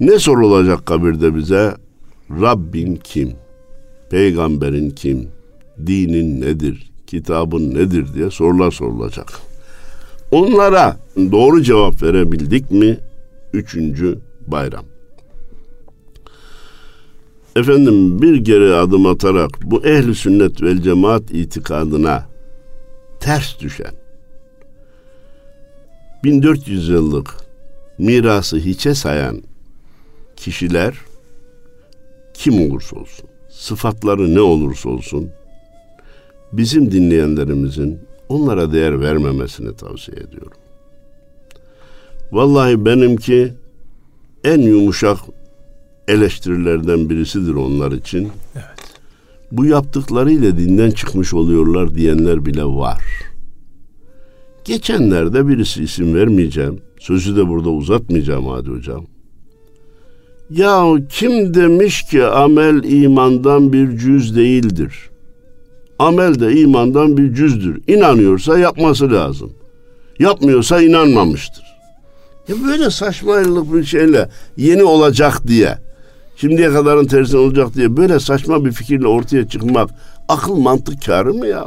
Ne 0.00 0.18
sorulacak 0.18 0.86
kabirde 0.86 1.36
bize? 1.36 1.74
Rabbin 2.30 2.96
kim? 3.04 3.32
Peygamberin 4.10 4.90
kim? 4.90 5.28
Dinin 5.86 6.40
nedir? 6.40 6.95
Kitabın 7.06 7.74
nedir 7.74 8.14
diye 8.14 8.30
sorular 8.30 8.70
sorulacak. 8.70 9.32
Onlara 10.30 10.96
doğru 11.16 11.62
cevap 11.62 12.02
verebildik 12.02 12.70
mi? 12.70 12.98
Üçüncü 13.52 14.18
bayram. 14.46 14.84
Efendim 17.56 18.22
bir 18.22 18.36
geri 18.36 18.74
adım 18.74 19.06
atarak 19.06 19.50
bu 19.62 19.84
ehli 19.84 20.14
sünnet 20.14 20.62
vel 20.62 20.82
cemaat 20.82 21.30
itikadına 21.30 22.26
ters 23.20 23.60
düşen 23.60 23.92
1400 26.24 26.88
yıllık 26.88 27.36
mirası 27.98 28.56
hiçe 28.56 28.94
sayan 28.94 29.42
kişiler 30.36 30.94
kim 32.34 32.70
olursa 32.70 32.96
olsun, 32.96 33.28
sıfatları 33.48 34.34
ne 34.34 34.40
olursa 34.40 34.88
olsun 34.88 35.30
bizim 36.52 36.92
dinleyenlerimizin 36.92 37.98
onlara 38.28 38.72
değer 38.72 39.00
vermemesini 39.00 39.76
tavsiye 39.76 40.16
ediyorum. 40.16 40.58
Vallahi 42.32 42.84
benimki 42.84 43.52
en 44.44 44.60
yumuşak 44.60 45.18
eleştirilerden 46.08 47.10
birisidir 47.10 47.54
onlar 47.54 47.92
için. 47.92 48.28
Evet. 48.54 48.66
Bu 49.52 49.64
yaptıklarıyla 49.64 50.58
dinden 50.58 50.90
çıkmış 50.90 51.34
oluyorlar 51.34 51.94
diyenler 51.94 52.46
bile 52.46 52.64
var. 52.64 53.02
Geçenlerde 54.64 55.48
birisi 55.48 55.82
isim 55.82 56.14
vermeyeceğim. 56.14 56.80
Sözü 57.00 57.36
de 57.36 57.48
burada 57.48 57.70
uzatmayacağım 57.70 58.46
Hadi 58.46 58.70
Hocam. 58.70 59.06
Ya 60.50 60.84
kim 61.08 61.54
demiş 61.54 62.02
ki 62.02 62.24
amel 62.24 62.84
imandan 62.84 63.72
bir 63.72 63.98
cüz 63.98 64.36
değildir? 64.36 65.10
Amel 65.98 66.40
de 66.40 66.56
imandan 66.60 67.16
bir 67.16 67.34
cüzdür. 67.34 67.80
İnanıyorsa 67.86 68.58
yapması 68.58 69.12
lazım. 69.12 69.52
Yapmıyorsa 70.18 70.82
inanmamıştır. 70.82 71.64
Ya 72.48 72.56
böyle 72.64 72.90
saçmalık 72.90 73.74
bir 73.74 73.84
şeyle 73.84 74.28
yeni 74.56 74.84
olacak 74.84 75.46
diye, 75.48 75.78
şimdiye 76.36 76.72
kadarın 76.72 77.06
tersine 77.06 77.40
olacak 77.40 77.74
diye 77.74 77.96
böyle 77.96 78.20
saçma 78.20 78.64
bir 78.64 78.72
fikirle 78.72 79.06
ortaya 79.06 79.48
çıkmak 79.48 79.90
akıl 80.28 80.56
mantık 80.56 81.06
kârı 81.06 81.34
mı 81.34 81.46
ya? 81.46 81.64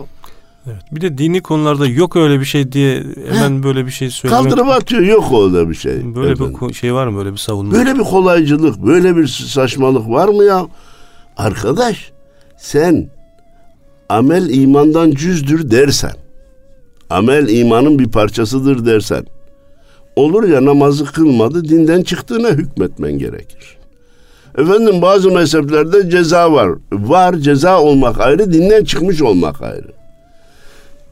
Evet. 0.68 0.82
Bir 0.92 1.02
de 1.02 1.18
dini 1.18 1.42
konularda 1.42 1.88
yok 1.88 2.16
öyle 2.16 2.40
bir 2.40 2.46
şey 2.46 2.72
diye 2.72 3.04
hemen 3.32 3.60
He. 3.60 3.64
böyle 3.64 3.86
bir 3.86 3.92
şey 3.92 4.10
söylemek. 4.10 4.44
Kaldırıp 4.44 4.70
atıyor 4.70 5.02
yok 5.02 5.26
öyle 5.34 5.70
bir 5.70 5.76
şey. 5.76 6.16
Böyle 6.16 6.32
efendim. 6.32 6.70
bir 6.70 6.74
şey 6.74 6.94
var 6.94 7.08
mı 7.08 7.18
böyle 7.18 7.32
bir 7.32 7.38
savunma? 7.38 7.74
Böyle 7.74 7.96
bir 7.96 8.04
kolaycılık, 8.04 8.78
böyle 8.86 9.16
bir 9.16 9.28
saçmalık 9.28 10.10
var 10.10 10.30
mı 10.30 10.44
ya? 10.44 10.68
Arkadaş 11.38 12.12
sen 12.58 13.10
amel 14.10 14.50
imandan 14.50 15.12
cüzdür 15.12 15.72
dersen, 15.72 16.16
amel 17.10 17.50
imanın 17.50 18.00
bir 18.00 18.12
parçasıdır 18.12 18.86
dersen, 18.86 19.26
olur 20.16 20.50
ya 20.50 20.66
namazı 20.66 21.06
kılmadı 21.06 21.70
dinden 21.70 22.02
çıktığına 22.02 22.50
hükmetmen 22.50 23.12
gerekir. 23.12 23.78
Efendim 24.58 25.02
bazı 25.02 25.32
mezheplerde 25.32 26.10
ceza 26.10 26.52
var. 26.52 26.70
Var 26.92 27.36
ceza 27.36 27.82
olmak 27.82 28.20
ayrı, 28.20 28.54
dinden 28.54 28.84
çıkmış 28.84 29.22
olmak 29.22 29.62
ayrı. 29.62 29.92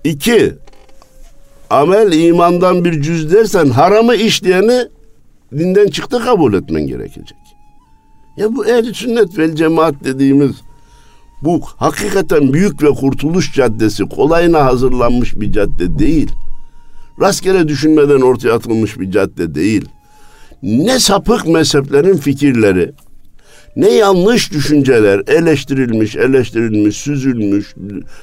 İki, 0.03 0.53
amel 1.69 2.11
imandan 2.11 2.85
bir 2.85 3.01
cüz 3.01 3.33
dersen 3.33 3.69
haramı 3.69 4.15
işleyeni 4.15 4.87
dinden 5.57 5.87
çıktı 5.87 6.19
kabul 6.19 6.53
etmen 6.53 6.87
gerekecek. 6.87 7.37
Ya 8.37 8.55
bu 8.55 8.65
ehl 8.65 8.93
sünnet 8.93 9.37
vel 9.37 9.55
cemaat 9.55 9.95
dediğimiz 10.03 10.51
bu 11.41 11.61
hakikaten 11.77 12.53
büyük 12.53 12.83
ve 12.83 12.89
kurtuluş 12.89 13.53
caddesi 13.53 14.03
kolayına 14.03 14.65
hazırlanmış 14.65 15.39
bir 15.39 15.51
cadde 15.51 15.99
değil. 15.99 16.31
Rastgele 17.21 17.67
düşünmeden 17.67 18.21
ortaya 18.21 18.53
atılmış 18.53 18.99
bir 18.99 19.11
cadde 19.11 19.55
değil. 19.55 19.85
Ne 20.63 20.99
sapık 20.99 21.47
mezheplerin 21.47 22.17
fikirleri, 22.17 22.91
ne 23.75 23.89
yanlış 23.89 24.51
düşünceler 24.51 25.21
eleştirilmiş, 25.27 26.15
eleştirilmiş, 26.15 26.97
süzülmüş, 26.97 27.75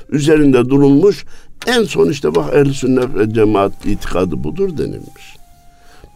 üzerinde 0.09 0.69
durulmuş. 0.69 1.25
En 1.67 1.85
son 1.85 2.11
işte 2.11 2.35
bak 2.35 2.55
ehl 2.55 2.73
sünnet 2.73 3.15
ve 3.15 3.35
cemaat 3.35 3.73
itikadı 3.87 4.45
budur 4.45 4.79
denilmiş. 4.79 5.37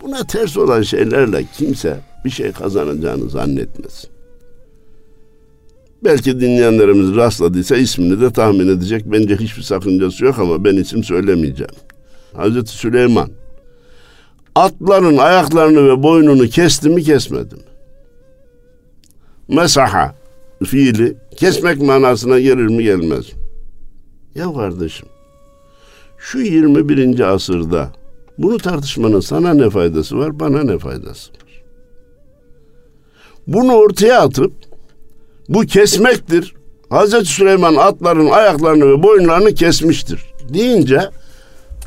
Buna 0.02 0.26
ters 0.26 0.56
olan 0.56 0.82
şeylerle 0.82 1.44
kimse 1.56 2.00
bir 2.24 2.30
şey 2.30 2.52
kazanacağını 2.52 3.30
zannetmesin. 3.30 4.17
Belki 6.04 6.40
dinleyenlerimiz 6.40 7.16
rastladıysa 7.16 7.76
ismini 7.76 8.20
de 8.20 8.30
tahmin 8.32 8.68
edecek. 8.68 9.04
Bence 9.06 9.36
hiçbir 9.36 9.62
sakıncası 9.62 10.24
yok 10.24 10.38
ama 10.38 10.64
ben 10.64 10.76
isim 10.76 11.04
söylemeyeceğim. 11.04 11.74
Hazreti 12.36 12.70
Süleyman 12.70 13.30
atların 14.54 15.16
ayaklarını 15.16 15.88
ve 15.88 16.02
boynunu 16.02 16.48
kesti 16.48 16.88
mi 16.88 17.02
kesmedi 17.02 17.54
mi? 17.54 17.60
Mesaha 19.48 20.14
fiili 20.64 21.16
kesmek 21.36 21.82
manasına 21.82 22.40
gelir 22.40 22.66
mi 22.66 22.82
gelmez 22.82 23.26
mi? 23.32 23.40
Ya 24.34 24.52
kardeşim 24.52 25.08
şu 26.18 26.38
21. 26.38 27.20
asırda 27.20 27.92
bunu 28.38 28.58
tartışmanın 28.58 29.20
sana 29.20 29.54
ne 29.54 29.70
faydası 29.70 30.18
var, 30.18 30.40
bana 30.40 30.62
ne 30.62 30.78
faydası 30.78 31.32
var? 31.32 31.62
Bunu 33.46 33.72
ortaya 33.72 34.20
atıp 34.20 34.52
bu 35.48 35.60
kesmektir. 35.60 36.54
Hazreti 36.90 37.24
Süleyman 37.24 37.74
atların 37.74 38.30
ayaklarını 38.30 38.88
ve 38.88 39.02
boynlarını 39.02 39.54
kesmiştir 39.54 40.20
deyince 40.54 41.00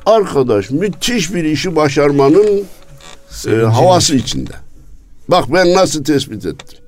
arkadaş 0.05 0.71
müthiş 0.71 1.33
bir 1.33 1.43
işi 1.43 1.75
başarmanın 1.75 2.63
e, 3.47 3.55
havası 3.55 4.15
içinde. 4.15 4.51
Bak 5.27 5.45
ben 5.53 5.73
nasıl 5.73 6.03
tespit 6.03 6.45
ettim. 6.45 6.79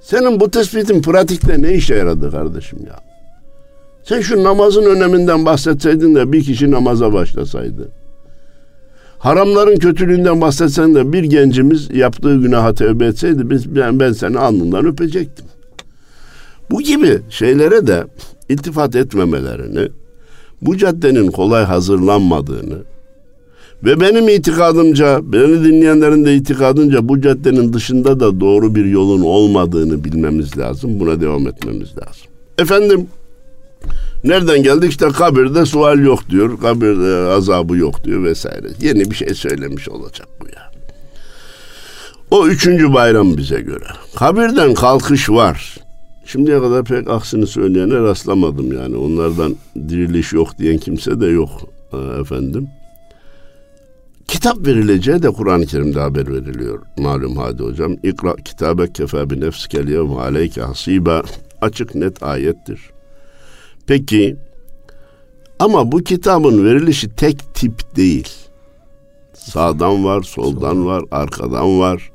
Senin 0.00 0.40
bu 0.40 0.50
tespitin 0.50 1.02
pratikte 1.02 1.62
ne 1.62 1.74
işe 1.74 1.94
yaradı 1.94 2.30
kardeşim 2.30 2.78
ya? 2.86 3.00
Sen 4.04 4.20
şu 4.20 4.44
namazın 4.44 4.84
öneminden 4.84 5.46
bahsetseydin 5.46 6.14
de 6.14 6.32
bir 6.32 6.44
kişi 6.44 6.70
namaza 6.70 7.12
başlasaydı. 7.12 7.88
Haramların 9.18 9.76
kötülüğünden 9.76 10.40
bahsetsen 10.40 10.94
de 10.94 11.12
bir 11.12 11.24
gencimiz 11.24 11.88
yaptığı 11.92 12.36
günaha 12.36 12.74
tövbe 12.74 13.06
etseydi 13.06 13.50
biz, 13.50 13.76
ben, 13.76 14.00
ben 14.00 14.12
seni 14.12 14.38
alnından 14.38 14.86
öpecektim. 14.86 15.46
Bu 16.70 16.80
gibi 16.82 17.20
şeylere 17.30 17.86
de 17.86 18.04
iltifat 18.48 18.96
etmemelerini, 18.96 19.88
bu 20.62 20.76
caddenin 20.76 21.30
kolay 21.30 21.64
hazırlanmadığını 21.64 22.78
ve 23.84 24.00
benim 24.00 24.28
itikadımca, 24.28 25.20
beni 25.22 25.64
dinleyenlerin 25.64 26.24
de 26.24 26.34
itikadınca 26.34 27.08
bu 27.08 27.20
caddenin 27.20 27.72
dışında 27.72 28.20
da 28.20 28.40
doğru 28.40 28.74
bir 28.74 28.84
yolun 28.84 29.22
olmadığını 29.22 30.04
bilmemiz 30.04 30.58
lazım. 30.58 31.00
Buna 31.00 31.20
devam 31.20 31.48
etmemiz 31.48 31.88
lazım. 31.88 32.26
Efendim, 32.58 33.06
nereden 34.24 34.62
geldik? 34.62 34.90
İşte 34.90 35.08
kabirde 35.08 35.66
sual 35.66 35.98
yok 35.98 36.30
diyor, 36.30 36.60
kabirde 36.60 37.30
azabı 37.30 37.76
yok 37.76 38.04
diyor 38.04 38.24
vesaire. 38.24 38.66
Yeni 38.80 39.10
bir 39.10 39.16
şey 39.16 39.34
söylemiş 39.34 39.88
olacak 39.88 40.28
bu 40.40 40.46
ya. 40.46 40.72
O 42.30 42.46
üçüncü 42.46 42.94
bayram 42.94 43.36
bize 43.36 43.60
göre. 43.60 43.86
Kabirden 44.16 44.74
kalkış 44.74 45.30
var. 45.30 45.76
Şimdiye 46.32 46.60
kadar 46.60 46.84
pek 46.84 47.10
aksini 47.10 47.46
söyleyene 47.46 47.94
rastlamadım 47.94 48.72
yani. 48.72 48.96
Onlardan 48.96 49.56
diriliş 49.88 50.32
yok 50.32 50.58
diyen 50.58 50.78
kimse 50.78 51.20
de 51.20 51.26
yok 51.26 51.50
e, 51.92 52.20
efendim. 52.20 52.68
Kitap 54.26 54.66
verileceği 54.66 55.22
de 55.22 55.30
Kur'an-ı 55.30 55.66
Kerim'de 55.66 56.00
haber 56.00 56.32
veriliyor. 56.32 56.82
Malum 56.98 57.36
hadi 57.36 57.62
hocam. 57.62 57.96
İkra 58.02 58.36
kitabe 58.36 58.92
kefe 58.92 59.30
bi 59.30 59.40
nefsikel 59.40 59.88
yevme 59.88 60.14
aleyke 60.14 60.62
hasiba. 60.62 61.22
Açık 61.60 61.94
net 61.94 62.22
ayettir. 62.22 62.80
Peki 63.86 64.36
ama 65.58 65.92
bu 65.92 65.98
kitabın 65.98 66.64
verilişi 66.64 67.08
tek 67.16 67.54
tip 67.54 67.96
değil. 67.96 68.28
Sağdan 69.34 70.04
var, 70.04 70.22
soldan 70.22 70.86
var, 70.86 71.04
arkadan 71.10 71.80
var. 71.80 72.10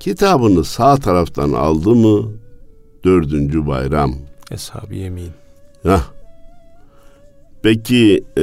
Kitabını 0.00 0.64
sağ 0.64 0.96
taraftan 0.96 1.52
aldı 1.52 1.94
mı 1.94 2.41
dördüncü 3.04 3.66
bayram. 3.66 4.14
Eshab-ı 4.50 4.94
Yemin. 4.94 5.30
Heh. 5.82 6.02
Peki 7.62 8.24
e, 8.38 8.42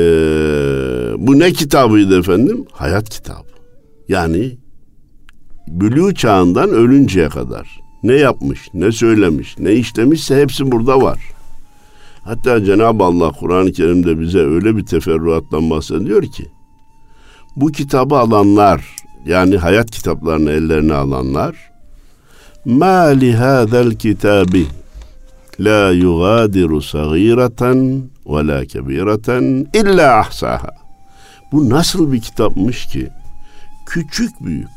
bu 1.17 1.39
ne 1.39 1.52
kitabıydı 1.52 2.19
efendim? 2.19 2.65
Hayat 2.72 3.10
kitabı. 3.10 3.48
Yani 4.08 4.58
bülü 5.67 6.15
çağından 6.15 6.69
ölünceye 6.69 7.30
kadar 7.30 7.80
ne 8.04 8.13
yapmış, 8.13 8.69
ne 8.74 8.91
söylemiş, 8.91 9.60
ne 9.60 9.74
işlemişse 9.74 10.41
hepsi 10.41 10.72
burada 10.72 11.02
var. 11.02 11.19
Hatta 12.24 12.65
Cenab-ı 12.65 13.04
Allah 13.04 13.32
Kur'an-ı 13.32 13.72
Kerim'de 13.72 14.19
bize 14.19 14.39
öyle 14.39 14.78
bir 14.78 14.86
teferruattan 14.86 15.69
bahsediyor 15.69 16.24
ki 16.24 16.48
bu 17.56 17.67
kitabı 17.67 18.15
alanlar 18.15 18.95
yani 19.26 19.58
hayat 19.58 19.91
kitaplarını 19.91 20.52
ellerine 20.52 20.93
alanlar 20.93 21.68
Ma 22.65 23.08
li 23.08 23.32
hadal 23.32 23.91
kitabi 23.91 24.67
la 25.60 25.91
yugadiru 25.91 26.82
sagireten 26.82 28.10
ve 28.26 28.48
la 28.48 28.65
kebireten 28.65 29.67
illa 29.74 30.19
ahsaha. 30.19 30.72
Bu 31.52 31.69
nasıl 31.69 32.12
bir 32.12 32.22
kitapmış 32.22 32.86
ki? 32.86 33.10
Küçük 33.86 34.45
büyük. 34.45 34.69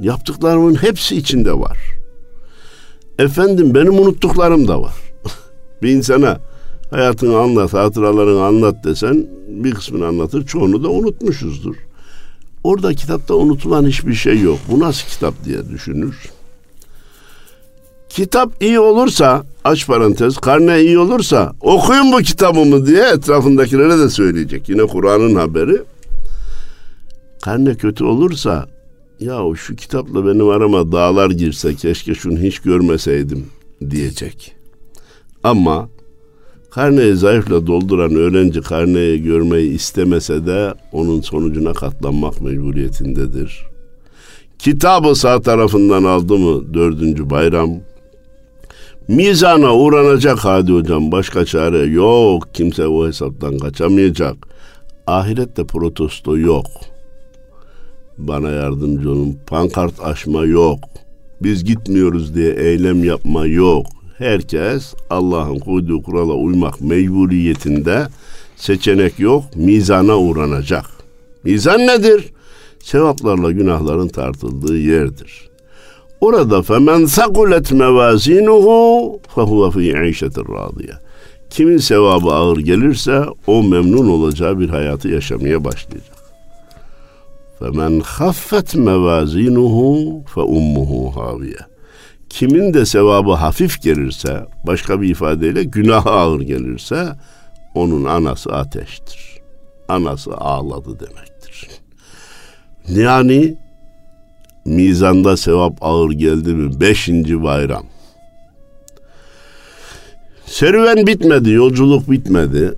Yaptıklarımın 0.00 0.74
hepsi 0.74 1.16
içinde 1.16 1.52
var. 1.52 1.78
Efendim 3.18 3.74
benim 3.74 3.98
unuttuklarım 3.98 4.68
da 4.68 4.82
var. 4.82 4.94
bir 5.82 5.90
insana 5.90 6.38
hayatını 6.90 7.38
anlat, 7.38 7.72
hatıralarını 7.72 8.44
anlat 8.44 8.84
desen 8.84 9.26
bir 9.48 9.74
kısmını 9.74 10.06
anlatır, 10.06 10.46
çoğunu 10.46 10.84
da 10.84 10.88
unutmuşuzdur. 10.88 11.76
Orada 12.64 12.94
kitapta 12.94 13.34
unutulan 13.34 13.86
hiçbir 13.86 14.14
şey 14.14 14.40
yok. 14.40 14.58
Bu 14.70 14.80
nasıl 14.80 15.08
kitap 15.08 15.44
diye 15.44 15.68
düşünür 15.68 16.35
Kitap 18.16 18.62
iyi 18.62 18.80
olursa, 18.80 19.44
aç 19.64 19.86
parantez, 19.86 20.38
karne 20.38 20.80
iyi 20.80 20.98
olursa 20.98 21.52
okuyun 21.60 22.12
bu 22.12 22.16
kitabımı 22.16 22.86
diye 22.86 23.04
etrafındakilere 23.04 23.98
de 23.98 24.10
söyleyecek. 24.10 24.68
Yine 24.68 24.82
Kur'an'ın 24.82 25.34
haberi. 25.34 25.82
Karne 27.42 27.74
kötü 27.74 28.04
olursa 28.04 28.68
ya 29.20 29.40
şu 29.56 29.76
kitapla 29.76 30.26
benim 30.26 30.48
arama 30.48 30.92
dağlar 30.92 31.30
girse 31.30 31.74
keşke 31.74 32.14
şunu 32.14 32.38
hiç 32.38 32.58
görmeseydim 32.58 33.46
diyecek. 33.90 34.54
Ama 35.42 35.88
karneyi 36.70 37.16
zayıfla 37.16 37.66
dolduran 37.66 38.14
öğrenci 38.14 38.60
karneyi 38.60 39.22
görmeyi 39.22 39.72
istemese 39.72 40.46
de 40.46 40.74
onun 40.92 41.20
sonucuna 41.20 41.72
katlanmak 41.72 42.40
mecburiyetindedir. 42.40 43.66
Kitabı 44.58 45.14
sağ 45.14 45.42
tarafından 45.42 46.04
aldı 46.04 46.38
mı 46.38 46.74
dördüncü 46.74 47.30
bayram. 47.30 47.70
Mizana 49.08 49.74
uğranacak 49.74 50.38
hadi 50.38 50.72
hocam 50.72 51.12
başka 51.12 51.44
çare 51.44 51.78
yok. 51.78 52.48
Kimse 52.54 52.86
o 52.86 53.06
hesaptan 53.06 53.58
kaçamayacak. 53.58 54.36
Ahirette 55.06 55.64
protesto 55.64 56.38
yok. 56.38 56.66
Bana 58.18 58.50
yardımcı 58.50 59.10
olun. 59.10 59.38
Pankart 59.46 60.00
açma 60.00 60.44
yok. 60.44 60.78
Biz 61.42 61.64
gitmiyoruz 61.64 62.34
diye 62.34 62.52
eylem 62.52 63.04
yapma 63.04 63.46
yok. 63.46 63.86
Herkes 64.18 64.94
Allah'ın 65.10 65.58
koyduğu 65.58 66.02
kurala 66.02 66.32
uymak 66.32 66.80
mecburiyetinde 66.80 68.06
seçenek 68.56 69.18
yok. 69.18 69.44
Mizana 69.56 70.18
uğranacak. 70.18 70.84
Mizan 71.44 71.80
nedir? 71.80 72.32
sevaplarla 72.86 73.52
günahların 73.52 74.08
tartıldığı 74.08 74.78
yerdir. 74.78 75.48
Orada 76.20 76.62
femen 76.62 77.04
sakulet 77.04 77.72
mevazinuhu 77.72 79.20
fehuve 79.34 79.70
fi 79.70 80.08
işetir 80.08 80.44
radiye. 80.48 80.92
Kimin 81.50 81.78
sevabı 81.78 82.30
ağır 82.30 82.56
gelirse 82.56 83.24
o 83.46 83.62
memnun 83.62 84.08
olacağı 84.08 84.60
bir 84.60 84.68
hayatı 84.68 85.08
yaşamaya 85.08 85.64
başlayacak. 85.64 86.16
Femen 87.58 88.00
haffet 88.00 88.74
mevazinuhu 88.74 90.22
fe 90.34 90.40
ummuhu 90.40 91.20
haviye. 91.20 91.58
Kimin 92.28 92.74
de 92.74 92.86
sevabı 92.86 93.32
hafif 93.32 93.82
gelirse, 93.82 94.46
başka 94.66 95.00
bir 95.00 95.08
ifadeyle 95.08 95.64
günah 95.64 96.06
ağır 96.06 96.40
gelirse 96.40 97.08
onun 97.74 98.04
anası 98.04 98.52
ateştir. 98.52 99.40
Anası 99.88 100.34
ağladı 100.34 101.00
demektir. 101.00 101.68
Yani 102.88 103.56
mizanda 104.66 105.36
sevap 105.36 105.72
ağır 105.80 106.10
geldi 106.10 106.54
mi? 106.54 106.80
Beşinci 106.80 107.42
bayram. 107.42 107.84
Serüven 110.46 111.06
bitmedi, 111.06 111.50
yolculuk 111.50 112.10
bitmedi. 112.10 112.74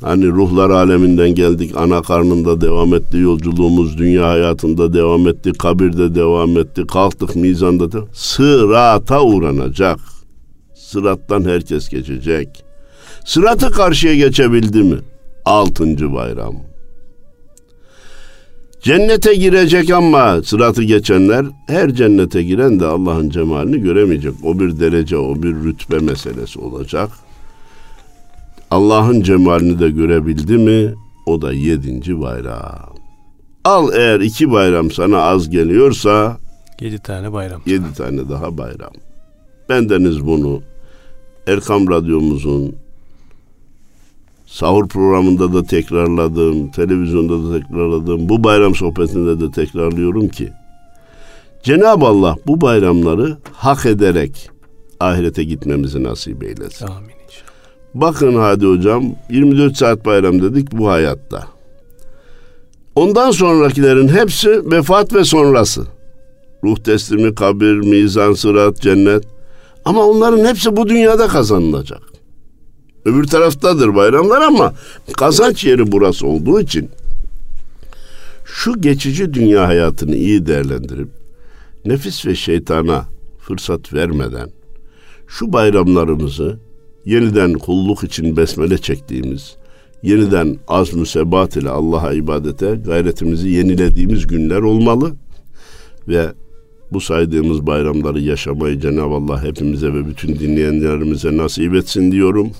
Hani 0.00 0.26
ruhlar 0.26 0.70
aleminden 0.70 1.34
geldik, 1.34 1.72
ana 1.76 2.02
karnında 2.02 2.60
devam 2.60 2.94
etti 2.94 3.16
yolculuğumuz, 3.16 3.98
dünya 3.98 4.28
hayatında 4.28 4.92
devam 4.92 5.28
etti, 5.28 5.52
kabirde 5.52 6.14
devam 6.14 6.58
etti, 6.58 6.86
kalktık 6.86 7.36
mizanda 7.36 7.92
da 7.92 7.98
sırata 8.12 9.22
uğranacak. 9.22 9.98
Sırattan 10.74 11.44
herkes 11.44 11.88
geçecek. 11.88 12.48
Sıratı 13.24 13.70
karşıya 13.70 14.14
geçebildi 14.14 14.82
mi? 14.82 14.96
Altıncı 15.44 16.12
bayram. 16.12 16.69
Cennete 18.80 19.34
girecek 19.34 19.90
ama 19.90 20.42
sıratı 20.42 20.82
geçenler 20.82 21.46
her 21.66 21.94
cennete 21.94 22.42
giren 22.42 22.80
de 22.80 22.86
Allah'ın 22.86 23.30
cemalini 23.30 23.80
göremeyecek. 23.80 24.34
O 24.44 24.58
bir 24.58 24.80
derece, 24.80 25.16
o 25.16 25.42
bir 25.42 25.54
rütbe 25.54 25.98
meselesi 25.98 26.60
olacak. 26.60 27.10
Allah'ın 28.70 29.22
cemalini 29.22 29.80
de 29.80 29.90
görebildi 29.90 30.58
mi 30.58 30.94
o 31.26 31.42
da 31.42 31.52
yedinci 31.52 32.20
bayram. 32.20 32.94
Al 33.64 33.92
eğer 33.94 34.20
iki 34.20 34.52
bayram 34.52 34.90
sana 34.90 35.22
az 35.22 35.50
geliyorsa 35.50 36.38
yedi 36.80 36.98
tane 36.98 37.32
bayram. 37.32 37.62
Yedi 37.66 37.94
tane 37.96 38.28
daha 38.28 38.58
bayram. 38.58 38.92
Bendeniz 39.68 40.26
bunu 40.26 40.62
Erkam 41.46 41.90
Radyomuzun 41.90 42.74
Sahur 44.50 44.88
programında 44.88 45.52
da 45.52 45.64
tekrarladım, 45.64 46.70
televizyonda 46.70 47.48
da 47.48 47.58
tekrarladım. 47.58 48.28
Bu 48.28 48.44
bayram 48.44 48.74
sohbetinde 48.74 49.40
de 49.40 49.50
tekrarlıyorum 49.50 50.28
ki 50.28 50.52
Cenab-ı 51.62 52.06
Allah 52.06 52.36
bu 52.46 52.60
bayramları 52.60 53.38
hak 53.52 53.86
ederek 53.86 54.50
ahirete 55.00 55.44
gitmemizi 55.44 56.02
nasip 56.02 56.42
eylesin. 56.42 56.86
Amin 56.86 56.98
inşallah. 56.98 57.50
Bakın 57.94 58.34
hadi 58.34 58.66
hocam 58.66 59.04
24 59.30 59.76
saat 59.76 60.04
bayram 60.04 60.42
dedik 60.42 60.72
bu 60.72 60.88
hayatta. 60.88 61.46
Ondan 62.94 63.30
sonrakilerin 63.30 64.08
hepsi 64.08 64.70
vefat 64.70 65.14
ve 65.14 65.24
sonrası. 65.24 65.86
Ruh 66.64 66.76
teslimi, 66.76 67.34
kabir, 67.34 67.74
mizan, 67.74 68.32
sırat, 68.32 68.80
cennet. 68.80 69.24
Ama 69.84 70.06
onların 70.06 70.44
hepsi 70.44 70.76
bu 70.76 70.88
dünyada 70.88 71.28
kazanılacak. 71.28 72.00
Öbür 73.04 73.24
taraftadır 73.24 73.94
bayramlar 73.94 74.40
ama 74.42 74.74
kazanç 75.16 75.64
yeri 75.64 75.92
burası 75.92 76.26
olduğu 76.26 76.60
için 76.60 76.90
şu 78.44 78.80
geçici 78.80 79.34
dünya 79.34 79.68
hayatını 79.68 80.16
iyi 80.16 80.46
değerlendirip 80.46 81.08
nefis 81.84 82.26
ve 82.26 82.34
şeytana 82.34 83.04
fırsat 83.40 83.92
vermeden 83.92 84.50
şu 85.26 85.52
bayramlarımızı 85.52 86.58
yeniden 87.04 87.52
kulluk 87.52 88.04
için 88.04 88.36
besmele 88.36 88.78
çektiğimiz, 88.78 89.56
yeniden 90.02 90.58
az 90.68 90.88
sebat 91.06 91.56
ile 91.56 91.70
Allah'a 91.70 92.12
ibadete 92.12 92.74
gayretimizi 92.86 93.48
yenilediğimiz 93.48 94.26
günler 94.26 94.60
olmalı 94.60 95.12
ve 96.08 96.26
bu 96.92 97.00
saydığımız 97.00 97.66
bayramları 97.66 98.20
yaşamayı 98.20 98.80
Cenab-ı 98.80 99.14
Allah 99.14 99.44
hepimize 99.44 99.94
ve 99.94 100.06
bütün 100.06 100.38
dinleyenlerimize 100.38 101.36
nasip 101.36 101.74
etsin 101.74 102.12
diyorum. 102.12 102.50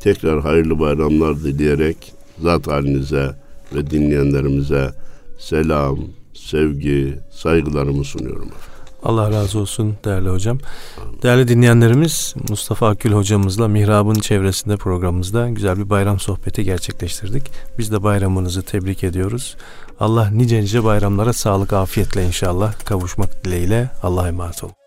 Tekrar 0.00 0.40
hayırlı 0.40 0.80
bayramlar 0.80 1.36
dileyerek 1.36 2.12
zat 2.42 2.66
halinize 2.66 3.34
ve 3.74 3.90
dinleyenlerimize 3.90 4.90
selam, 5.38 5.98
sevgi, 6.34 7.18
saygılarımı 7.30 8.04
sunuyorum. 8.04 8.50
Allah 9.02 9.30
razı 9.30 9.58
olsun 9.58 9.94
değerli 10.04 10.28
hocam. 10.28 10.58
Değerli 11.22 11.48
dinleyenlerimiz 11.48 12.34
Mustafa 12.48 12.88
Akül 12.88 13.12
hocamızla 13.12 13.68
Mihrab'ın 13.68 14.14
çevresinde 14.14 14.76
programımızda 14.76 15.48
güzel 15.48 15.78
bir 15.78 15.90
bayram 15.90 16.20
sohbeti 16.20 16.64
gerçekleştirdik. 16.64 17.50
Biz 17.78 17.92
de 17.92 18.02
bayramınızı 18.02 18.62
tebrik 18.62 19.04
ediyoruz. 19.04 19.56
Allah 20.00 20.30
nice 20.30 20.60
nice 20.60 20.84
bayramlara 20.84 21.32
sağlık 21.32 21.72
afiyetle 21.72 22.26
inşallah 22.26 22.84
kavuşmak 22.84 23.44
dileğiyle 23.44 23.90
Allah'a 24.02 24.28
emanet 24.28 24.64
olun. 24.64 24.79